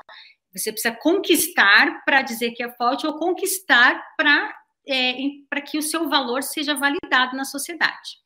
[0.51, 5.15] você precisa conquistar para dizer que é forte ou conquistar para é,
[5.49, 8.21] para que o seu valor seja validado na sociedade.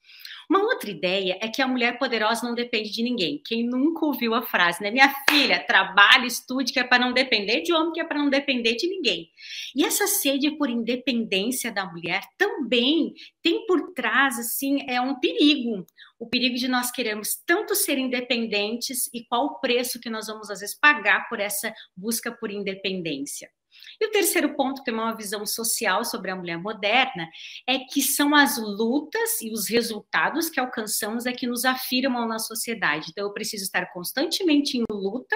[0.50, 3.42] Uma outra ideia é que a mulher poderosa não depende de ninguém.
[3.44, 4.92] Quem nunca ouviu a frase, né?
[4.92, 8.30] Minha filha, trabalhe, estude, que é para não depender de homem, que é para não
[8.30, 9.30] depender de ninguém.
[9.76, 15.86] E essa sede por independência da mulher também tem por trás, assim, é um perigo.
[16.20, 20.52] O perigo de nós queremos tanto ser independentes e qual o preço que nós vamos,
[20.52, 23.50] às vezes, pagar por essa busca por independência.
[24.00, 27.28] E o terceiro ponto, que é uma visão social sobre a mulher moderna,
[27.68, 32.40] é que são as lutas e os resultados que alcançamos é que nos afirmam na
[32.40, 33.08] sociedade.
[33.10, 35.36] Então, eu preciso estar constantemente em luta,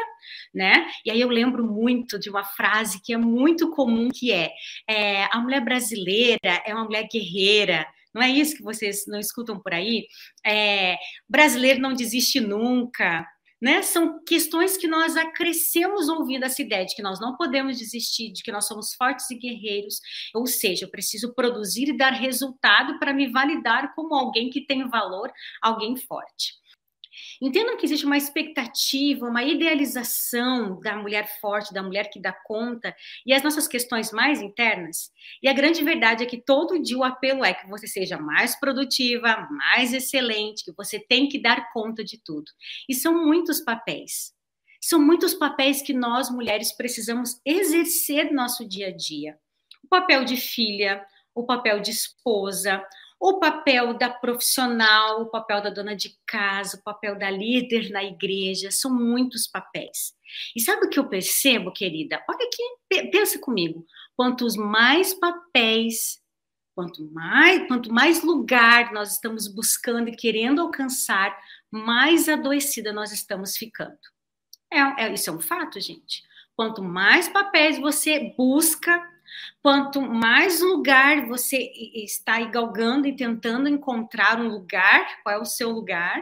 [0.53, 0.88] né?
[1.05, 4.51] E aí eu lembro muito de uma frase que é muito comum, que é,
[4.88, 9.60] é a mulher brasileira é uma mulher guerreira, não é isso que vocês não escutam
[9.60, 10.07] por aí?
[10.45, 10.97] É,
[11.28, 13.26] brasileiro não desiste nunca,
[13.62, 13.82] né?
[13.82, 18.41] São questões que nós acrescemos ouvindo essa ideia de que nós não podemos desistir, de
[18.43, 19.99] que nós somos fortes e guerreiros,
[20.34, 24.88] ou seja, eu preciso produzir e dar resultado para me validar como alguém que tem
[24.88, 25.32] valor,
[25.62, 26.53] alguém forte.
[27.42, 32.94] Entendam que existe uma expectativa, uma idealização da mulher forte, da mulher que dá conta,
[33.26, 35.12] e as nossas questões mais internas.
[35.42, 38.60] E a grande verdade é que todo dia o apelo é que você seja mais
[38.60, 42.52] produtiva, mais excelente, que você tem que dar conta de tudo.
[42.90, 44.34] E são muitos papéis.
[44.82, 49.38] São muitos papéis que nós mulheres precisamos exercer no nosso dia a dia.
[49.84, 52.84] O papel de filha, o papel de esposa,
[53.20, 58.03] o papel da profissional, o papel da dona de casa, o papel da líder na
[58.03, 60.13] igreja, são muitos papéis.
[60.55, 62.24] E sabe o que eu percebo, querida?
[62.30, 63.86] Olha aqui, pensa comigo.
[64.15, 66.22] Quantos mais papéis,
[66.73, 71.38] quanto mais, quanto mais lugar nós estamos buscando e querendo alcançar,
[71.69, 73.98] mais adoecida nós estamos ficando.
[74.72, 76.23] É, é, isso é um fato, gente.
[76.56, 79.02] Quanto mais papéis você busca,
[79.61, 85.45] Quanto mais lugar você está aí galgando e tentando encontrar um lugar, qual é o
[85.45, 86.22] seu lugar,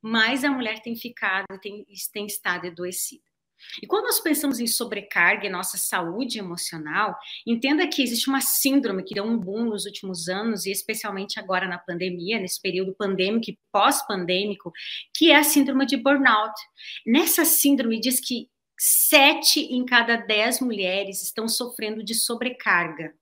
[0.00, 3.22] mais a mulher tem ficado, tem, tem estado adoecida.
[3.80, 9.04] E quando nós pensamos em sobrecarga e nossa saúde emocional, entenda que existe uma síndrome
[9.04, 13.50] que deu um boom nos últimos anos, e especialmente agora na pandemia, nesse período pandêmico
[13.50, 14.72] e pós-pandêmico,
[15.14, 16.54] que é a síndrome de burnout.
[17.06, 18.48] Nessa síndrome diz que
[18.84, 23.14] sete em cada dez mulheres estão sofrendo de sobrecarga.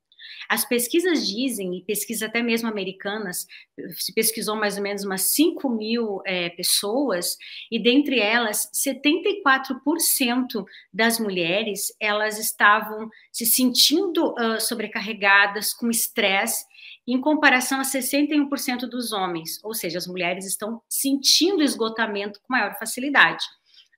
[0.48, 3.46] As pesquisas dizem, e pesquisas até mesmo americanas,
[3.90, 7.36] se pesquisou mais ou menos umas 5 mil é, pessoas,
[7.70, 16.64] e dentre elas, 74% das mulheres, elas estavam se sentindo uh, sobrecarregadas, com estresse,
[17.06, 22.78] em comparação a 61% dos homens, ou seja, as mulheres estão sentindo esgotamento com maior
[22.78, 23.44] facilidade.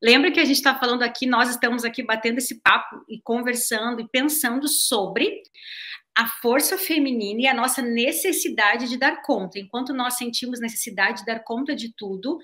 [0.03, 4.01] Lembra que a gente está falando aqui, nós estamos aqui batendo esse papo e conversando
[4.01, 5.43] e pensando sobre
[6.15, 9.59] a força feminina e a nossa necessidade de dar conta.
[9.59, 12.39] Enquanto nós sentimos necessidade de dar conta de tudo,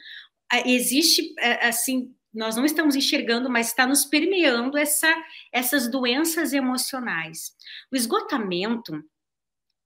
[0.65, 5.13] existe assim nós não estamos enxergando, mas está nos permeando essa,
[5.53, 7.57] essas doenças emocionais.
[7.91, 9.03] O esgotamento,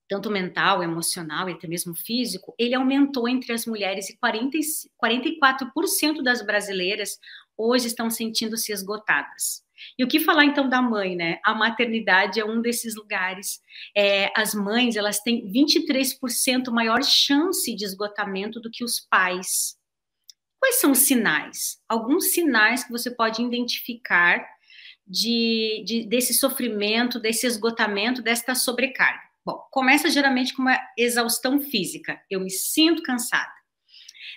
[0.09, 4.57] tanto mental, emocional e até mesmo físico, ele aumentou entre as mulheres e 40,
[5.03, 7.17] 44% das brasileiras
[7.57, 9.63] hoje estão sentindo-se esgotadas.
[9.97, 11.39] E o que falar então da mãe, né?
[11.43, 13.61] A maternidade é um desses lugares.
[13.95, 19.77] É, as mães elas têm 23% maior chance de esgotamento do que os pais.
[20.59, 21.79] Quais são os sinais?
[21.89, 24.47] Alguns sinais que você pode identificar
[25.05, 29.21] de, de, desse sofrimento, desse esgotamento, desta sobrecarga.
[29.45, 32.21] Bom, começa geralmente com uma exaustão física.
[32.29, 33.51] Eu me sinto cansada.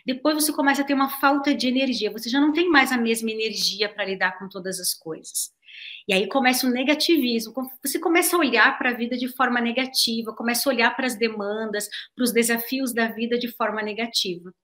[0.06, 2.12] Depois você começa a ter uma falta de energia.
[2.12, 5.50] Você já não tem mais a mesma energia para lidar com todas as coisas.
[6.06, 7.52] E aí começa o negativismo.
[7.84, 11.16] Você começa a olhar para a vida de forma negativa, começa a olhar para as
[11.16, 14.54] demandas, para os desafios da vida de forma negativa.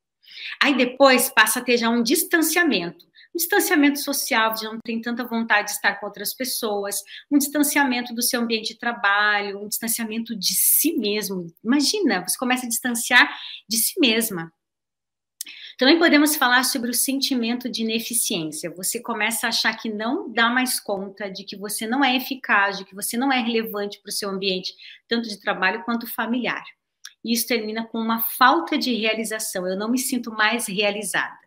[0.62, 3.04] Aí depois passa a ter já um distanciamento.
[3.34, 6.96] Um distanciamento social, já não tem tanta vontade de estar com outras pessoas,
[7.30, 11.46] um distanciamento do seu ambiente de trabalho, um distanciamento de si mesmo.
[11.64, 13.34] Imagina, você começa a distanciar
[13.68, 14.52] de si mesma.
[15.82, 18.70] Também podemos falar sobre o sentimento de ineficiência.
[18.70, 22.78] Você começa a achar que não dá mais conta, de que você não é eficaz,
[22.78, 24.72] de que você não é relevante para o seu ambiente,
[25.08, 26.62] tanto de trabalho quanto familiar
[27.24, 29.66] e isso termina com uma falta de realização.
[29.66, 31.40] Eu não me sinto mais realizada.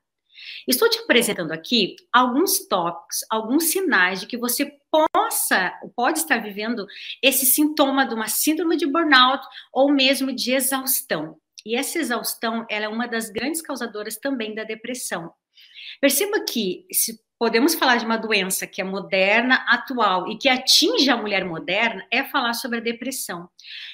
[0.68, 6.86] Estou te apresentando aqui alguns tópicos, alguns sinais de que você possa, pode estar vivendo
[7.22, 11.40] esse sintoma de uma síndrome de burnout ou mesmo de exaustão.
[11.66, 15.34] E essa exaustão, é uma das grandes causadoras também da depressão.
[16.00, 21.10] Perceba que se podemos falar de uma doença que é moderna, atual e que atinge
[21.10, 23.50] a mulher moderna, é falar sobre a depressão.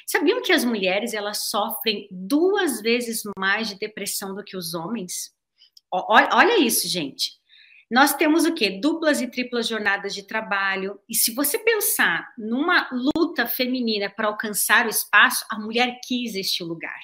[0.06, 5.31] Sabiam que as mulheres elas sofrem duas vezes mais de depressão do que os homens?
[5.91, 7.40] Olha isso, gente.
[7.91, 8.80] Nós temos o quê?
[8.81, 10.97] Duplas e triplas jornadas de trabalho.
[11.09, 16.63] E se você pensar numa luta feminina para alcançar o espaço, a mulher quis este
[16.63, 16.97] lugar.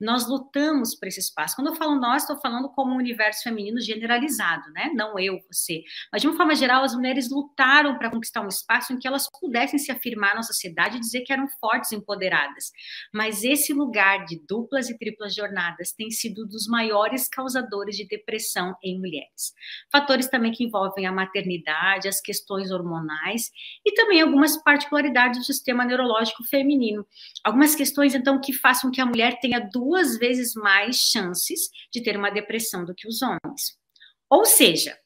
[0.00, 1.54] Nós lutamos por esse espaço.
[1.54, 4.90] Quando eu falo nós, estou falando como um universo feminino generalizado, né?
[4.96, 5.84] Não eu, você.
[6.10, 9.28] Mas de uma forma geral, as mulheres lutaram para conquistar um espaço em que elas
[9.40, 12.72] pudessem se afirmar na sociedade e dizer que eram fortes empoderadas.
[13.14, 18.74] Mas esse lugar de duplas e triplas jornadas tem sido dos maiores causadores de depressão
[18.82, 19.52] em mulheres.
[19.92, 23.52] Fatores também que envolvem a maternidade, as questões hormonais
[23.86, 27.06] e também algumas particularidades do sistema neurológico feminino.
[27.44, 32.16] Algumas questões, então, que façam que a mulher tenha duas vezes mais chances de ter
[32.16, 33.78] uma depressão do que os homens.
[34.28, 34.98] Ou seja,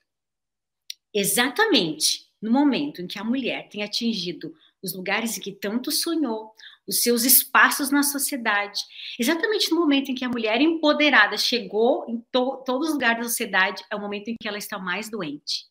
[1.13, 6.55] exatamente no momento em que a mulher tem atingido os lugares em que tanto sonhou,
[6.87, 8.81] os seus espaços na sociedade.
[9.19, 13.29] Exatamente no momento em que a mulher empoderada chegou em to todos os lugares da
[13.29, 15.65] sociedade, é o momento em que ela está mais doente.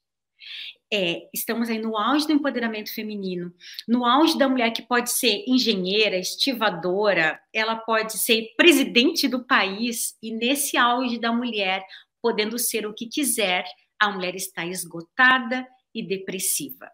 [0.93, 3.51] É, estamos aí no auge do empoderamento feminino,
[3.87, 10.15] no auge da mulher que pode ser engenheira, estivadora, ela pode ser presidente do país,
[10.21, 11.83] e nesse auge da mulher,
[12.21, 13.65] podendo ser o que quiser,
[13.99, 16.89] a mulher está esgotada e depressiva.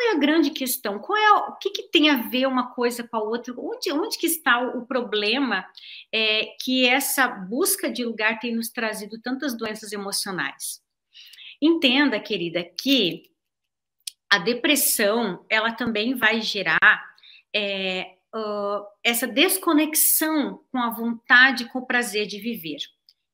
[0.00, 0.98] Qual é a grande questão?
[0.98, 3.52] Qual é o que, que tem a ver uma coisa com a outra?
[3.58, 5.62] Onde, onde que está o, o problema
[6.10, 10.80] é, que essa busca de lugar tem nos trazido tantas doenças emocionais?
[11.60, 13.24] Entenda, querida, que
[14.30, 17.04] a depressão ela também vai gerar
[17.54, 22.78] é, uh, essa desconexão com a vontade, com o prazer de viver.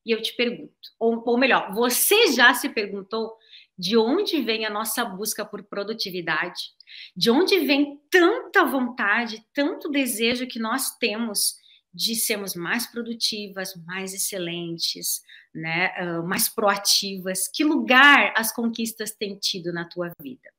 [0.05, 3.37] E eu te pergunto, ou, ou melhor, você já se perguntou
[3.77, 6.71] de onde vem a nossa busca por produtividade,
[7.15, 11.55] de onde vem tanta vontade, tanto desejo que nós temos
[11.93, 15.21] de sermos mais produtivas, mais excelentes,
[15.53, 15.91] né,
[16.23, 17.47] mais proativas.
[17.47, 20.49] Que lugar as conquistas têm tido na tua vida?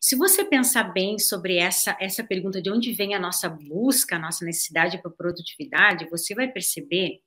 [0.00, 4.18] Se você pensar bem sobre essa, essa pergunta de onde vem a nossa busca, a
[4.18, 7.22] nossa necessidade por produtividade, você vai perceber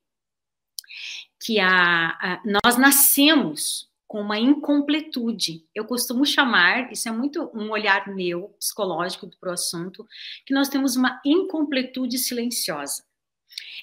[1.40, 5.66] que a, a nós nascemos com uma incompletude.
[5.76, 10.08] Eu costumo chamar, isso é muito um olhar meu, psicológico para o assunto,
[10.46, 13.04] que nós temos uma incompletude silenciosa.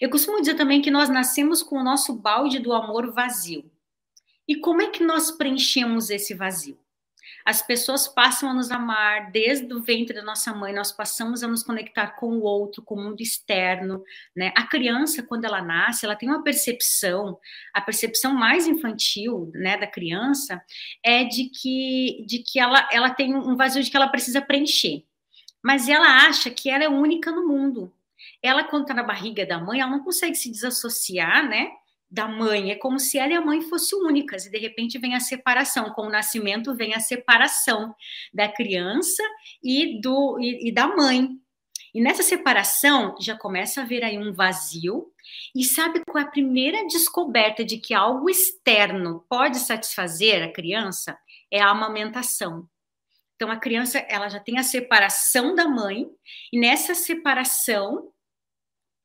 [0.00, 3.70] Eu costumo dizer também que nós nascemos com o nosso balde do amor vazio.
[4.46, 6.78] E como é que nós preenchemos esse vazio?
[7.44, 11.48] As pessoas passam a nos amar desde o ventre da nossa mãe, nós passamos a
[11.48, 14.02] nos conectar com o outro, com o mundo externo,
[14.34, 14.50] né?
[14.56, 17.38] A criança, quando ela nasce, ela tem uma percepção,
[17.74, 20.62] a percepção mais infantil, né, da criança
[21.04, 25.04] é de que de que ela ela tem um vazio de que ela precisa preencher.
[25.62, 27.92] Mas ela acha que ela é única no mundo.
[28.42, 31.70] Ela quando está na barriga da mãe, ela não consegue se desassociar, né?
[32.14, 32.70] Da mãe.
[32.70, 35.90] É como se ela e a mãe fossem únicas, e de repente vem a separação.
[35.90, 37.94] Com o nascimento vem a separação
[38.32, 39.22] da criança
[39.62, 41.28] e, do, e, e da mãe.
[41.92, 45.12] E nessa separação já começa a haver aí um vazio.
[45.54, 51.18] E sabe qual é a primeira descoberta de que algo externo pode satisfazer a criança?
[51.50, 52.68] É a amamentação.
[53.34, 56.08] Então a criança ela já tem a separação da mãe
[56.52, 58.12] e nessa separação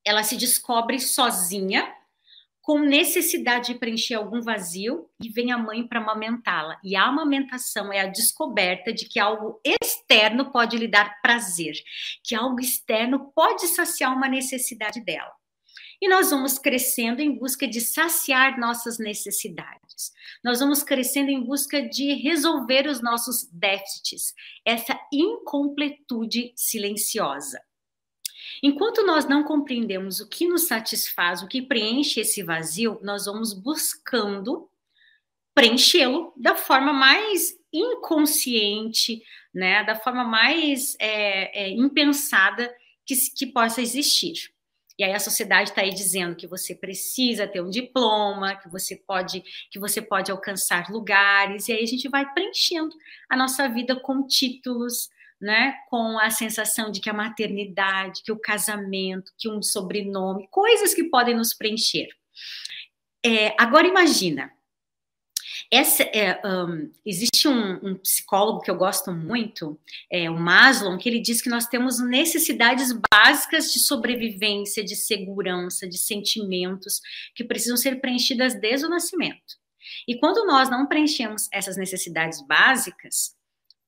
[0.05, 1.95] ela se descobre sozinha
[2.69, 6.79] com necessidade de preencher algum vazio e vem a mãe para amamentá-la.
[6.83, 11.73] E a amamentação é a descoberta de que algo externo pode lhe dar prazer,
[12.23, 15.31] que algo externo pode saciar uma necessidade dela.
[15.99, 20.13] E nós vamos crescendo em busca de saciar nossas necessidades.
[20.43, 27.59] Nós vamos crescendo em busca de resolver os nossos déficits, essa incompletude silenciosa.
[28.63, 33.53] Enquanto nós não compreendemos o que nos satisfaz, o que preenche esse vazio, nós vamos
[33.53, 34.69] buscando
[35.53, 39.21] preenchê-lo da forma mais inconsciente,
[39.53, 42.73] né, da forma mais é, é, impensada
[43.05, 44.51] que, que possa existir.
[44.97, 48.97] E aí a sociedade está aí dizendo que você precisa ter um diploma, que você
[48.97, 52.93] pode, que você pode alcançar lugares, e aí a gente vai preenchendo
[53.29, 55.09] a nossa vida com títulos,
[55.39, 60.93] né, com a sensação de que a maternidade, que o casamento, que um sobrenome, coisas
[60.93, 62.09] que podem nos preencher.
[63.25, 64.51] É, agora imagina,
[65.71, 69.79] essa, é, um, existe um, um, psicólogo que eu gosto muito,
[70.11, 75.87] é, o Maslow, que ele diz que nós temos necessidades básicas de sobrevivência, de segurança,
[75.87, 77.01] de sentimentos
[77.35, 79.59] que precisam ser preenchidas desde o nascimento.
[80.07, 83.35] E quando nós não preenchemos essas necessidades básicas,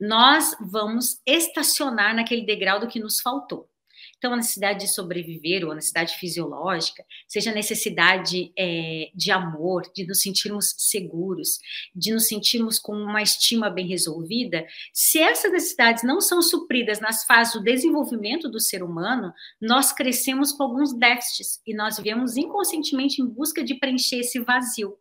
[0.02, 3.70] nós vamos estacionar naquele degrau do que nos faltou.
[4.18, 9.84] Então, a necessidade de sobreviver, ou a necessidade fisiológica, seja a necessidade é, de amor,
[9.96, 11.60] de nos sentirmos seguros,
[11.96, 17.26] de nos sentirmos com uma estima bem resolvida, se essas necessidades não são supridas nas
[17.26, 23.22] fases do desenvolvimento do ser humano, nós crescemos com alguns déficits e nós vivemos inconscientemente
[23.22, 24.98] em busca de preencher esse vazio.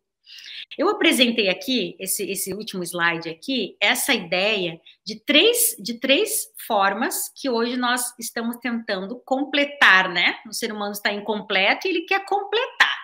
[0.79, 7.31] Eu apresentei aqui, esse, esse último slide aqui, essa ideia de três, de três formas
[7.35, 10.39] que hoje nós estamos tentando completar, né?
[10.47, 12.97] O ser humano está incompleto e ele quer completar.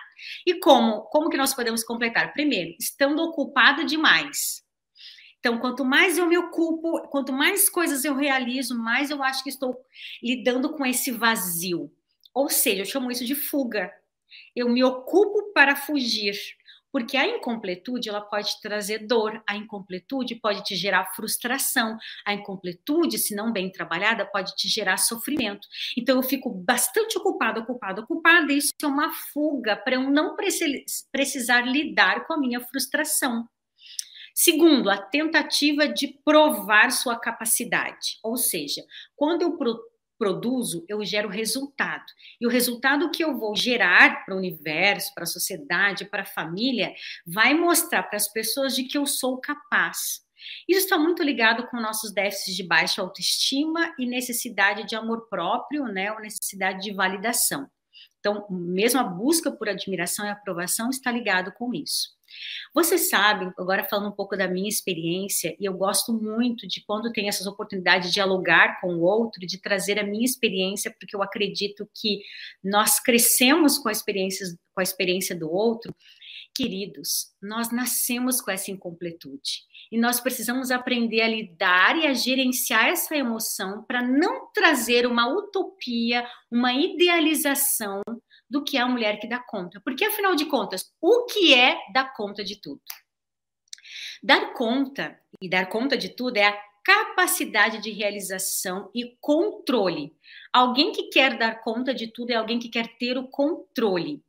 [0.45, 1.01] E como?
[1.03, 2.33] Como que nós podemos completar?
[2.33, 4.63] Primeiro, estando ocupado demais.
[5.39, 9.49] Então, quanto mais eu me ocupo, quanto mais coisas eu realizo, mais eu acho que
[9.49, 9.77] estou
[10.21, 11.91] lidando com esse vazio.
[12.33, 13.91] Ou seja, eu chamo isso de fuga.
[14.55, 16.33] Eu me ocupo para fugir
[16.91, 23.17] porque a incompletude ela pode trazer dor, a incompletude pode te gerar frustração, a incompletude,
[23.17, 25.67] se não bem trabalhada, pode te gerar sofrimento.
[25.97, 30.35] Então eu fico bastante ocupada, ocupada, ocupada, e isso é uma fuga para eu não
[31.11, 33.47] precisar lidar com a minha frustração.
[34.33, 38.83] Segundo, a tentativa de provar sua capacidade, ou seja,
[39.15, 39.57] quando eu
[40.17, 42.05] produzo, eu gero resultado.
[42.39, 46.25] E o resultado que eu vou gerar para o universo, para a sociedade, para a
[46.25, 46.93] família,
[47.25, 50.25] vai mostrar para as pessoas de que eu sou capaz.
[50.67, 55.85] Isso está muito ligado com nossos déficits de baixa autoestima e necessidade de amor próprio,
[55.85, 57.69] né, ou necessidade de validação.
[58.19, 62.16] Então, mesmo a busca por admiração e aprovação está ligado com isso.
[62.73, 67.11] Você sabe, agora falando um pouco da minha experiência, e eu gosto muito de quando
[67.11, 71.23] tem essas oportunidades de dialogar com o outro, de trazer a minha experiência, porque eu
[71.23, 72.21] acredito que
[72.63, 75.95] nós crescemos com a experiência, com a experiência do outro.
[76.55, 79.61] Queridos, nós nascemos com essa incompletude
[79.91, 85.27] e nós precisamos aprender a lidar e a gerenciar essa emoção para não trazer uma
[85.27, 88.01] utopia, uma idealização
[88.49, 89.81] do que é a mulher que dá conta.
[89.81, 92.81] Porque, afinal de contas, o que é dar conta de tudo?
[94.23, 100.15] Dar conta e dar conta de tudo é a capacidade de realização e controle.
[100.53, 104.23] Alguém que quer dar conta de tudo é alguém que quer ter o controle.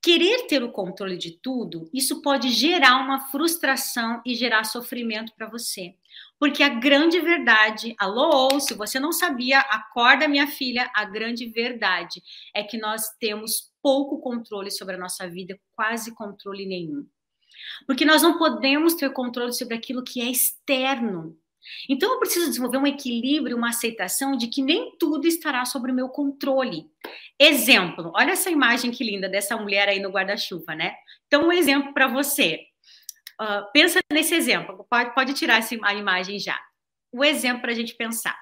[0.00, 5.48] Querer ter o controle de tudo, isso pode gerar uma frustração e gerar sofrimento para
[5.48, 5.96] você.
[6.38, 12.22] Porque a grande verdade, alô, se você não sabia, acorda minha filha, a grande verdade
[12.54, 17.06] é que nós temos pouco controle sobre a nossa vida, quase controle nenhum.
[17.86, 21.36] Porque nós não podemos ter controle sobre aquilo que é externo.
[21.88, 25.94] Então eu preciso desenvolver um equilíbrio, uma aceitação de que nem tudo estará sob o
[25.94, 26.86] meu controle.
[27.38, 30.94] Exemplo, olha essa imagem que linda dessa mulher aí no guarda-chuva, né?
[31.26, 32.60] Então um exemplo para você.
[33.40, 36.58] Uh, pensa nesse exemplo, pode, pode tirar a imagem já.
[37.12, 38.36] O exemplo para a gente pensar.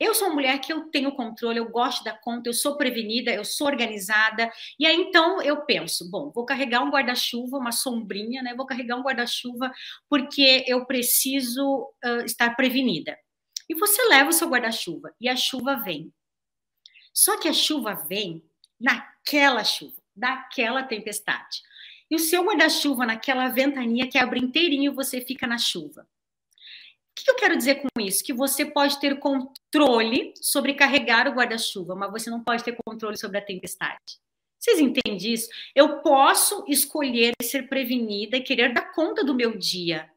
[0.00, 3.30] Eu sou uma mulher que eu tenho controle, eu gosto da conta, eu sou prevenida,
[3.30, 4.50] eu sou organizada.
[4.78, 8.54] E aí então eu penso, bom, vou carregar um guarda-chuva, uma sombrinha, né?
[8.54, 9.70] Vou carregar um guarda-chuva
[10.08, 13.16] porque eu preciso uh, estar prevenida.
[13.68, 16.12] E você leva o seu guarda-chuva e a chuva vem.
[17.12, 18.42] Só que a chuva vem
[18.80, 21.62] naquela chuva, daquela tempestade.
[22.14, 26.02] E o seu guarda-chuva naquela ventania que abre inteirinho você fica na chuva.
[26.02, 28.22] O que eu quero dizer com isso?
[28.22, 33.16] Que você pode ter controle sobre carregar o guarda-chuva, mas você não pode ter controle
[33.16, 34.20] sobre a tempestade.
[34.60, 35.48] Vocês entendem isso?
[35.74, 40.08] Eu posso escolher ser prevenida e querer dar conta do meu dia.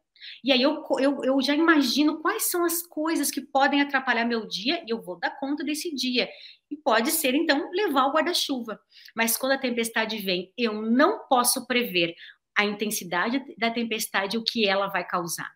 [0.47, 4.47] E aí eu, eu, eu já imagino quais são as coisas que podem atrapalhar meu
[4.47, 6.29] dia e eu vou dar conta desse dia.
[6.71, 8.79] E pode ser, então, levar o guarda-chuva.
[9.13, 12.15] Mas quando a tempestade vem, eu não posso prever
[12.57, 15.51] a intensidade da tempestade o que ela vai causar.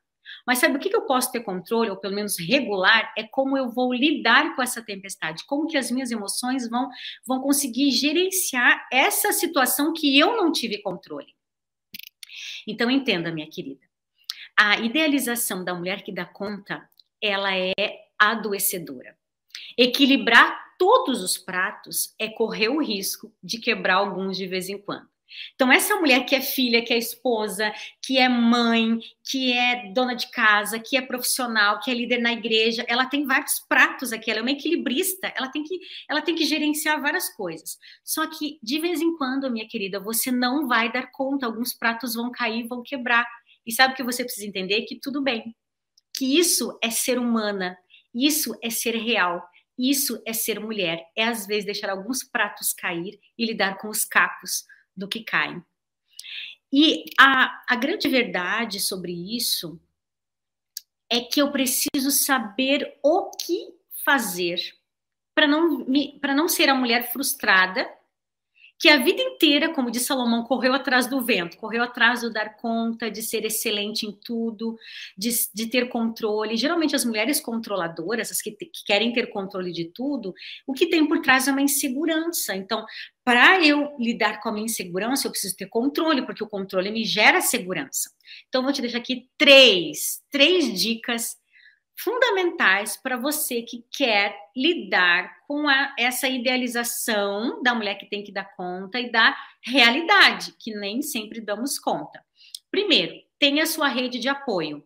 [0.46, 3.70] Mas sabe o que eu posso ter controle, ou pelo menos regular, é como eu
[3.70, 6.90] vou lidar com essa tempestade, como que as minhas emoções vão,
[7.26, 11.34] vão conseguir gerenciar essa situação que eu não tive controle.
[12.68, 13.91] Então, entenda, minha querida,
[14.62, 16.88] a idealização da mulher que dá conta,
[17.20, 17.74] ela é
[18.20, 19.18] adoecedora.
[19.76, 25.10] Equilibrar todos os pratos é correr o risco de quebrar alguns de vez em quando.
[25.56, 30.14] Então, essa mulher que é filha, que é esposa, que é mãe, que é dona
[30.14, 34.30] de casa, que é profissional, que é líder na igreja, ela tem vários pratos aqui,
[34.30, 35.80] ela é uma equilibrista, ela tem que,
[36.10, 37.80] ela tem que gerenciar várias coisas.
[38.04, 42.14] Só que, de vez em quando, minha querida, você não vai dar conta, alguns pratos
[42.14, 43.26] vão cair, vão quebrar.
[43.66, 44.84] E sabe o que você precisa entender?
[44.84, 45.56] Que tudo bem.
[46.16, 47.78] Que isso é ser humana,
[48.14, 49.42] isso é ser real.
[49.78, 54.06] Isso é ser mulher, é às vezes deixar alguns pratos cair e lidar com os
[54.06, 54.64] cacos
[54.96, 55.64] do que caem.
[56.72, 59.82] E a, a grande verdade sobre isso
[61.12, 63.74] é que eu preciso saber o que
[64.06, 64.60] fazer
[65.34, 65.86] para não,
[66.36, 67.90] não ser a mulher frustrada
[68.82, 72.58] que a vida inteira, como diz Salomão, correu atrás do vento, correu atrás do dar
[72.58, 74.76] conta, de ser excelente em tudo,
[75.16, 76.58] de, de ter controle.
[76.58, 80.34] Geralmente, as mulheres controladoras, as que, que querem ter controle de tudo,
[80.66, 82.56] o que tem por trás é uma insegurança.
[82.56, 82.84] Então,
[83.24, 87.06] para eu lidar com a minha insegurança, eu preciso ter controle, porque o controle me
[87.06, 88.10] gera segurança.
[88.50, 91.40] Então, vou te deixar aqui três, três dicas
[92.04, 98.32] fundamentais para você que quer lidar com a, essa idealização da mulher que tem que
[98.32, 102.24] dar conta e da realidade, que nem sempre damos conta.
[102.70, 104.84] Primeiro, tenha sua rede de apoio.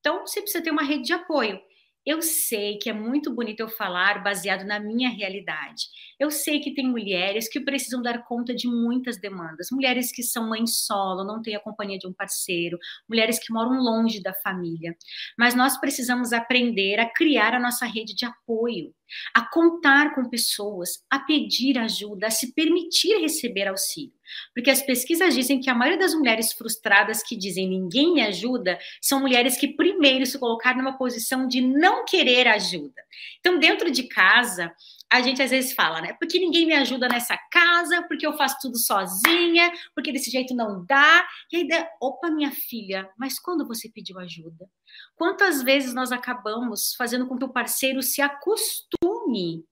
[0.00, 1.60] Então, você precisa ter uma rede de apoio.
[2.06, 5.86] Eu sei que é muito bonito eu falar baseado na minha realidade.
[6.20, 10.48] Eu sei que tem mulheres que precisam dar conta de muitas demandas, mulheres que são
[10.48, 12.78] mães solo, não têm a companhia de um parceiro,
[13.08, 14.96] mulheres que moram longe da família.
[15.36, 18.94] Mas nós precisamos aprender a criar a nossa rede de apoio,
[19.34, 24.12] a contar com pessoas, a pedir ajuda, a se permitir receber auxílio.
[24.54, 28.78] Porque as pesquisas dizem que a maioria das mulheres frustradas que dizem ninguém me ajuda
[29.00, 33.02] são mulheres que primeiro se colocaram numa posição de não querer ajuda.
[33.38, 34.72] Então, dentro de casa,
[35.12, 36.14] a gente às vezes fala, né?
[36.14, 40.84] Porque ninguém me ajuda nessa casa, porque eu faço tudo sozinha, porque desse jeito não
[40.84, 41.26] dá.
[41.52, 41.68] E aí,
[42.00, 44.68] opa, minha filha, mas quando você pediu ajuda?
[45.14, 49.64] Quantas vezes nós acabamos fazendo com que o parceiro se acostume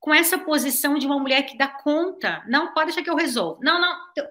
[0.00, 2.42] com essa posição de uma mulher que dá conta.
[2.48, 3.60] Não, pode deixar que eu resolvo.
[3.62, 4.24] Não, não, teu,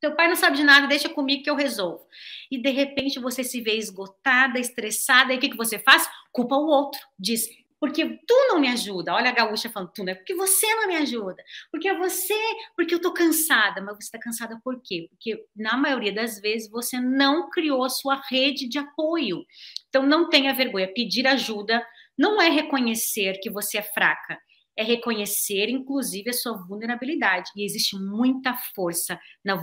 [0.00, 2.04] teu pai não sabe de nada, deixa comigo que eu resolvo.
[2.50, 6.08] E de repente você se vê esgotada, estressada, e o que, que você faz?
[6.32, 7.00] Culpa o outro.
[7.18, 7.46] Diz,
[7.82, 9.12] porque tu não me ajuda.
[9.12, 10.14] Olha a gaúcha falando, tu, né?
[10.14, 11.42] Porque você não me ajuda.
[11.68, 12.38] Porque é você,
[12.76, 13.82] porque eu tô cansada.
[13.82, 15.08] Mas você está cansada por quê?
[15.10, 19.44] Porque na maioria das vezes você não criou a sua rede de apoio.
[19.88, 20.94] Então não tenha vergonha.
[20.94, 21.84] Pedir ajuda
[22.16, 24.38] não é reconhecer que você é fraca
[24.74, 27.50] é reconhecer, inclusive, a sua vulnerabilidade.
[27.54, 29.54] E existe muita força na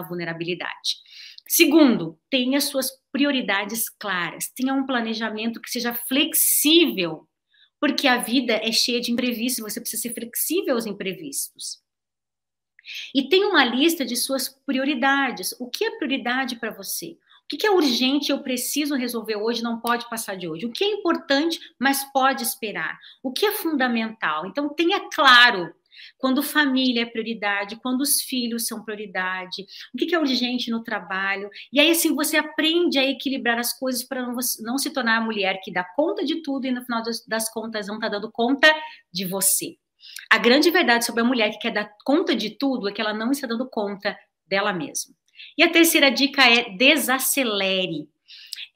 [0.00, 0.96] vulnerabilidade.
[1.48, 7.28] Segundo, tenha suas prioridades claras, tenha um planejamento que seja flexível,
[7.84, 11.82] porque a vida é cheia de imprevistos, você precisa ser flexível aos imprevistos.
[13.14, 15.54] E tenha uma lista de suas prioridades.
[15.60, 17.18] O que é prioridade para você?
[17.44, 20.64] O que é urgente eu preciso resolver hoje, não pode passar de hoje?
[20.64, 22.98] O que é importante, mas pode esperar?
[23.22, 24.46] O que é fundamental?
[24.46, 25.70] Então, tenha claro
[26.18, 31.48] quando família é prioridade, quando os filhos são prioridade, o que é urgente no trabalho.
[31.72, 35.20] E aí, assim, você aprende a equilibrar as coisas para não, não, se tornar a
[35.20, 38.30] mulher que dá conta de tudo e no final das, das contas não está dando
[38.30, 38.72] conta
[39.12, 39.76] de você.
[40.30, 43.14] A grande verdade sobre a mulher que quer dar conta de tudo é que ela
[43.14, 44.16] não está dando conta
[44.46, 45.14] dela mesma.
[45.56, 48.08] E a terceira dica é desacelere.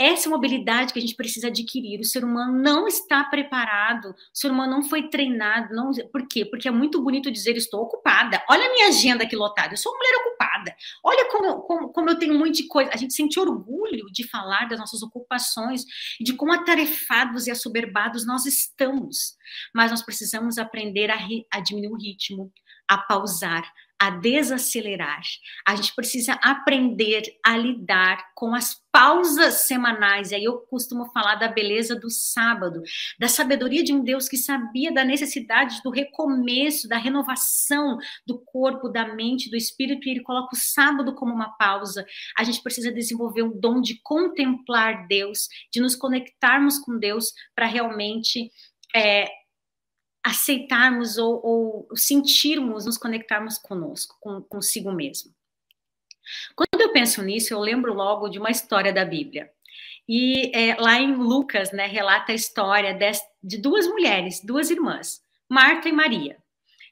[0.00, 1.98] Essa é uma habilidade que a gente precisa adquirir.
[2.00, 5.74] O ser humano não está preparado, o ser humano não foi treinado.
[5.74, 5.90] Não...
[6.12, 6.44] Por quê?
[6.44, 8.42] Porque é muito bonito dizer estou ocupada.
[8.48, 10.76] Olha a minha agenda aqui lotada, eu sou uma mulher ocupada.
[11.02, 12.90] Olha como, como, como eu tenho um monte de coisa.
[12.94, 15.84] A gente sente orgulho de falar das nossas ocupações
[16.20, 19.36] de quão atarefados e assoberbados nós estamos.
[19.74, 21.18] Mas nós precisamos aprender a,
[21.50, 22.52] a diminuir o ritmo,
[22.86, 23.68] a pausar,
[24.00, 25.20] a desacelerar.
[25.66, 30.30] A gente precisa aprender a lidar com as pausas semanais.
[30.30, 32.80] E aí eu costumo falar da beleza do sábado,
[33.18, 38.88] da sabedoria de um Deus que sabia da necessidade do recomeço, da renovação do corpo,
[38.88, 42.06] da mente, do espírito, e ele coloca o sábado como uma pausa.
[42.38, 47.66] A gente precisa desenvolver um dom de contemplar Deus, de nos conectarmos com Deus para
[47.66, 48.50] realmente
[48.94, 49.28] é,
[50.28, 55.32] aceitarmos ou, ou, sentirmos, nos conectarmos conosco, com, consigo mesmo.
[56.54, 59.50] Quando eu penso nisso, eu lembro logo de uma história da Bíblia.
[60.06, 63.10] E é, lá em Lucas, né, relata a história de,
[63.42, 66.36] de duas mulheres, duas irmãs, Marta e Maria.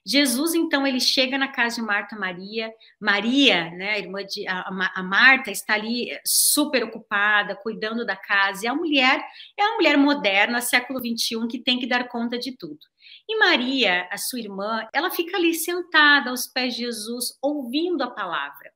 [0.06, 2.72] Jesus, então, ele chega na casa de Marta e Maria.
[3.00, 4.60] Maria, né, a irmã de a,
[4.94, 8.64] a, Marta, está ali eh, super ocupada, cuidando da casa.
[8.64, 9.20] E a mulher
[9.58, 12.78] é uma mulher moderna, século 21, que tem que dar conta de tudo.
[13.28, 18.10] E Maria, a sua irmã, ela fica ali sentada aos pés de Jesus, ouvindo a
[18.10, 18.72] palavra.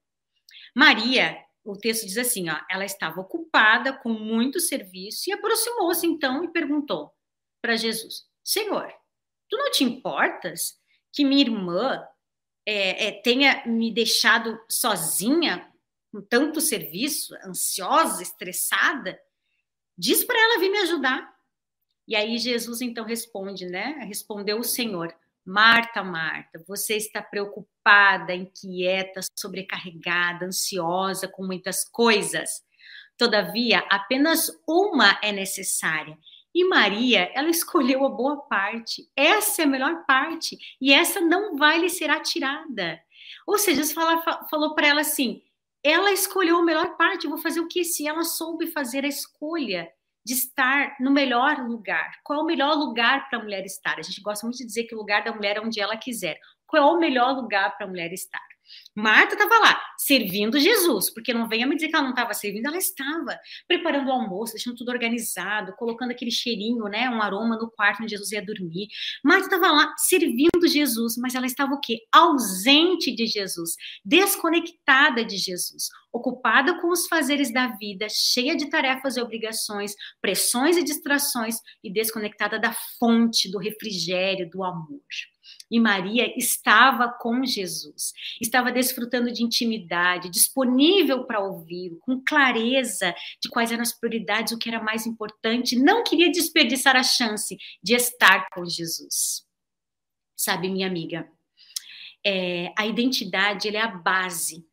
[0.75, 6.43] Maria, o texto diz assim, ó, ela estava ocupada com muito serviço e aproximou-se então
[6.43, 7.13] e perguntou
[7.61, 8.93] para Jesus: Senhor,
[9.49, 10.79] tu não te importas
[11.13, 12.05] que minha irmã
[12.67, 15.71] é, é, tenha me deixado sozinha
[16.13, 19.19] com tanto serviço, ansiosa, estressada?
[19.97, 21.40] Diz para ela vir me ajudar.
[22.11, 24.01] E aí Jesus então responde, né?
[24.09, 25.15] Respondeu o Senhor:
[25.47, 32.63] Marta, Marta, você está preocupada, inquieta, sobrecarregada, ansiosa com muitas coisas.
[33.17, 36.19] Todavia, apenas uma é necessária.
[36.53, 39.09] E Maria, ela escolheu a boa parte.
[39.15, 40.59] Essa é a melhor parte.
[40.81, 43.01] E essa não vai lhe ser atirada.
[43.47, 45.45] Ou seja, Jesus fala, falou para ela assim:
[45.81, 47.29] ela escolheu a melhor parte.
[47.29, 47.85] Vou fazer o que?
[47.85, 49.89] Se ela soube fazer a escolha
[50.25, 52.11] de estar no melhor lugar.
[52.25, 53.99] Qual é o melhor lugar para a mulher estar?
[53.99, 56.39] A gente gosta muito de dizer que o lugar da mulher é onde ela quiser.
[56.67, 58.50] Qual é o melhor lugar para a mulher estar?
[58.95, 62.67] Marta estava lá, servindo Jesus, porque não venha me dizer que ela não estava servindo,
[62.67, 67.71] ela estava preparando o almoço, deixando tudo organizado, colocando aquele cheirinho, né, um aroma no
[67.71, 68.89] quarto onde Jesus ia dormir.
[69.25, 72.01] Marta estava lá servindo Jesus, mas ela estava o quê?
[72.13, 73.75] Ausente de Jesus,
[74.05, 80.77] desconectada de Jesus, ocupada com os fazeres da vida, cheia de tarefas e obrigações, pressões
[80.77, 85.01] e distrações e desconectada da fonte do refrigério, do amor.
[85.71, 93.49] E Maria estava com Jesus, estava desfrutando de intimidade, disponível para ouvir, com clareza de
[93.49, 97.95] quais eram as prioridades, o que era mais importante, não queria desperdiçar a chance de
[97.95, 99.47] estar com Jesus.
[100.37, 101.31] Sabe, minha amiga,
[102.25, 104.67] é, a identidade é a base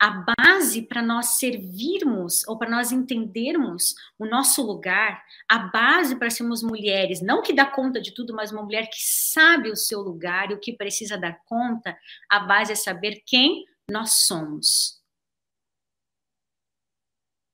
[0.00, 6.30] a base para nós servirmos ou para nós entendermos o nosso lugar, a base para
[6.30, 10.00] sermos mulheres, não que dá conta de tudo, mas uma mulher que sabe o seu
[10.00, 11.98] lugar e o que precisa dar conta,
[12.30, 14.98] a base é saber quem nós somos.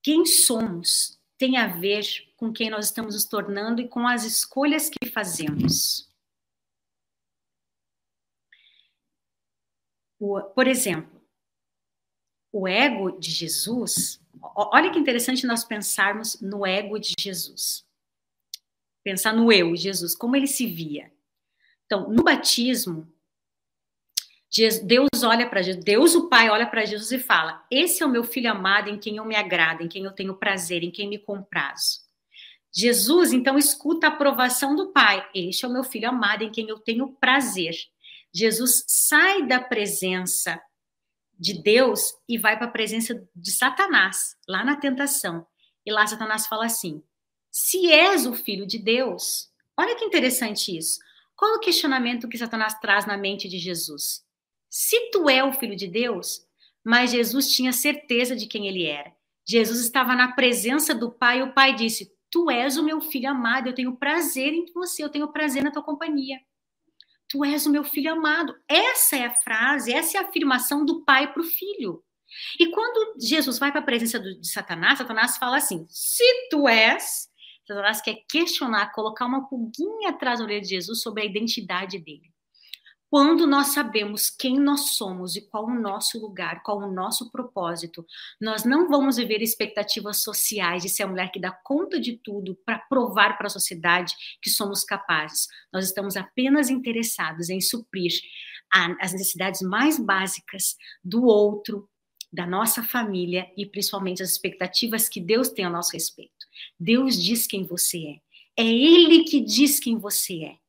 [0.00, 2.04] Quem somos tem a ver
[2.36, 6.08] com quem nós estamos nos tornando e com as escolhas que fazemos.
[10.54, 11.15] Por exemplo,
[12.58, 17.84] o ego de Jesus, olha que interessante nós pensarmos no ego de Jesus.
[19.04, 21.12] Pensar no eu, Jesus, como ele se via.
[21.84, 23.06] Então, no batismo,
[24.84, 28.10] Deus olha para Jesus, Deus o Pai olha para Jesus e fala: Esse é o
[28.10, 31.10] meu filho amado em quem eu me agrado, em quem eu tenho prazer, em quem
[31.10, 32.00] me comprazo.
[32.72, 36.66] Jesus então escuta a aprovação do Pai: Este é o meu filho amado em quem
[36.70, 37.74] eu tenho prazer.
[38.32, 40.58] Jesus sai da presença
[41.38, 45.46] de Deus e vai para a presença de Satanás, lá na tentação.
[45.84, 47.02] E lá Satanás fala assim:
[47.50, 50.98] se és o filho de Deus, olha que interessante isso.
[51.36, 54.24] Qual o questionamento que Satanás traz na mente de Jesus?
[54.70, 56.46] Se tu é o filho de Deus,
[56.82, 59.12] mas Jesus tinha certeza de quem ele era.
[59.44, 63.30] Jesus estava na presença do Pai e o Pai disse: Tu és o meu filho
[63.30, 66.40] amado, eu tenho prazer em você, eu tenho prazer na tua companhia.
[67.28, 68.54] Tu és o meu filho amado.
[68.68, 72.02] Essa é a frase, essa é a afirmação do pai para o filho.
[72.58, 77.28] E quando Jesus vai para a presença de Satanás, Satanás fala assim: se tu és,
[77.66, 82.35] Satanás quer questionar, colocar uma pulguinha atrás da orelha de Jesus sobre a identidade dele.
[83.16, 88.04] Quando nós sabemos quem nós somos e qual o nosso lugar, qual o nosso propósito,
[88.38, 92.54] nós não vamos viver expectativas sociais de ser a mulher que dá conta de tudo
[92.56, 95.46] para provar para a sociedade que somos capazes.
[95.72, 98.12] Nós estamos apenas interessados em suprir
[98.70, 101.88] as necessidades mais básicas do outro,
[102.30, 106.44] da nossa família e principalmente as expectativas que Deus tem a nosso respeito.
[106.78, 108.20] Deus diz quem você
[108.58, 108.62] é.
[108.62, 110.65] É Ele que diz quem você é.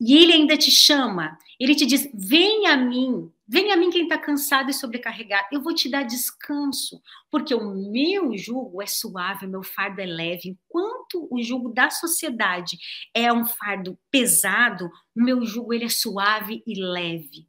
[0.00, 4.02] E ele ainda te chama, ele te diz: vem a mim, vem a mim quem
[4.02, 7.00] está cansado e sobrecarregado, eu vou te dar descanso,
[7.30, 10.50] porque o meu jugo é suave, o meu fardo é leve.
[10.50, 12.78] Enquanto o jugo da sociedade
[13.14, 17.48] é um fardo pesado, o meu jugo ele é suave e leve.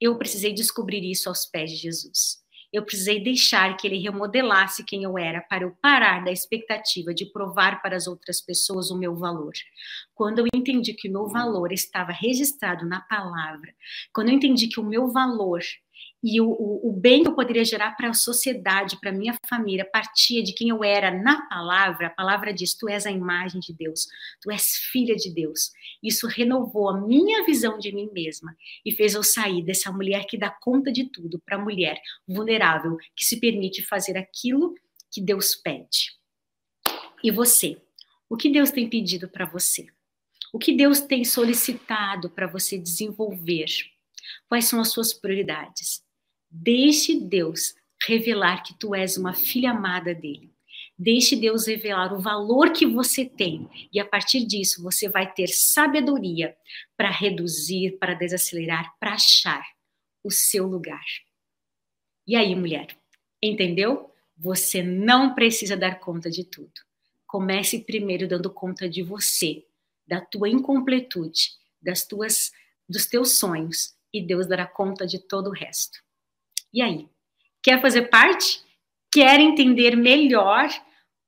[0.00, 2.42] Eu precisei descobrir isso aos pés de Jesus.
[2.72, 7.26] Eu precisei deixar que ele remodelasse quem eu era para eu parar da expectativa de
[7.32, 9.52] provar para as outras pessoas o meu valor.
[10.14, 13.74] Quando eu entendi que o meu valor estava registrado na palavra,
[14.12, 15.60] quando eu entendi que o meu valor
[16.22, 19.84] e o, o, o bem que eu poderia gerar para a sociedade, para minha família,
[19.84, 22.08] partia de quem eu era na palavra.
[22.08, 24.06] A palavra diz: Tu és a imagem de Deus,
[24.40, 25.70] tu és filha de Deus.
[26.02, 30.36] Isso renovou a minha visão de mim mesma e fez eu sair dessa mulher que
[30.36, 34.74] dá conta de tudo para a mulher vulnerável que se permite fazer aquilo
[35.10, 36.12] que Deus pede.
[37.22, 37.80] E você?
[38.28, 39.86] O que Deus tem pedido para você?
[40.52, 43.66] O que Deus tem solicitado para você desenvolver?
[44.48, 46.07] Quais são as suas prioridades?
[46.50, 47.74] Deixe Deus
[48.06, 50.52] revelar que tu és uma filha amada dele.
[50.98, 55.48] Deixe Deus revelar o valor que você tem e a partir disso você vai ter
[55.48, 56.56] sabedoria
[56.96, 59.64] para reduzir, para desacelerar, para achar
[60.24, 61.04] o seu lugar.
[62.26, 62.88] E aí, mulher,
[63.40, 64.12] entendeu?
[64.36, 66.72] Você não precisa dar conta de tudo.
[67.26, 69.64] Comece primeiro dando conta de você,
[70.06, 71.50] da tua incompletude,
[71.80, 72.50] das tuas
[72.88, 75.98] dos teus sonhos e Deus dará conta de todo o resto.
[76.72, 77.08] E aí?
[77.62, 78.62] Quer fazer parte?
[79.12, 80.68] Quer entender melhor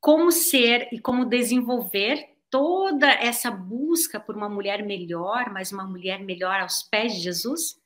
[0.00, 6.20] como ser e como desenvolver toda essa busca por uma mulher melhor, mas uma mulher
[6.20, 7.80] melhor aos pés de Jesus?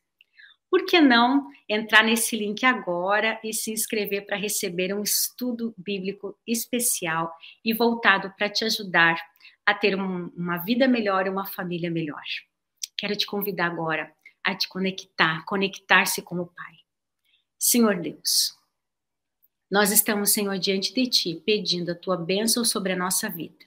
[0.71, 6.37] Por que não entrar nesse link agora e se inscrever para receber um estudo bíblico
[6.47, 7.33] especial
[7.65, 9.17] e voltado para te ajudar
[9.65, 12.23] a ter um, uma vida melhor e uma família melhor?
[12.97, 14.13] Quero te convidar agora
[14.43, 16.84] a te conectar, conectar-se com o Pai.
[17.59, 18.55] Senhor Deus,
[19.71, 23.65] nós estamos, Senhor, diante de Ti, pedindo a Tua bênção sobre a nossa vida.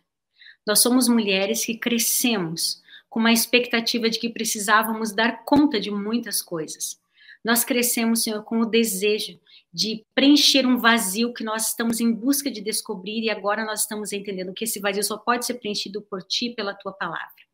[0.65, 6.41] Nós somos mulheres que crescemos com uma expectativa de que precisávamos dar conta de muitas
[6.41, 6.99] coisas.
[7.43, 9.39] Nós crescemos, Senhor, com o desejo
[9.73, 14.11] de preencher um vazio que nós estamos em busca de descobrir e agora nós estamos
[14.11, 17.46] entendendo que esse vazio só pode ser preenchido por Ti, pela Tua palavra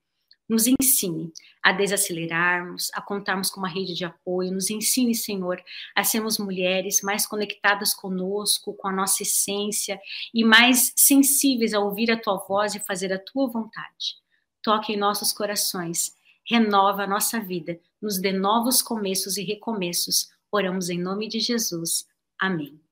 [0.47, 5.61] nos ensine a desacelerarmos, a contarmos com uma rede de apoio, nos ensine, Senhor,
[5.95, 9.99] a sermos mulheres mais conectadas conosco, com a nossa essência
[10.33, 14.15] e mais sensíveis a ouvir a tua voz e fazer a tua vontade.
[14.61, 16.13] Toque em nossos corações,
[16.45, 20.29] renova a nossa vida, nos dê novos começos e recomeços.
[20.51, 22.05] Oramos em nome de Jesus.
[22.39, 22.82] Amém.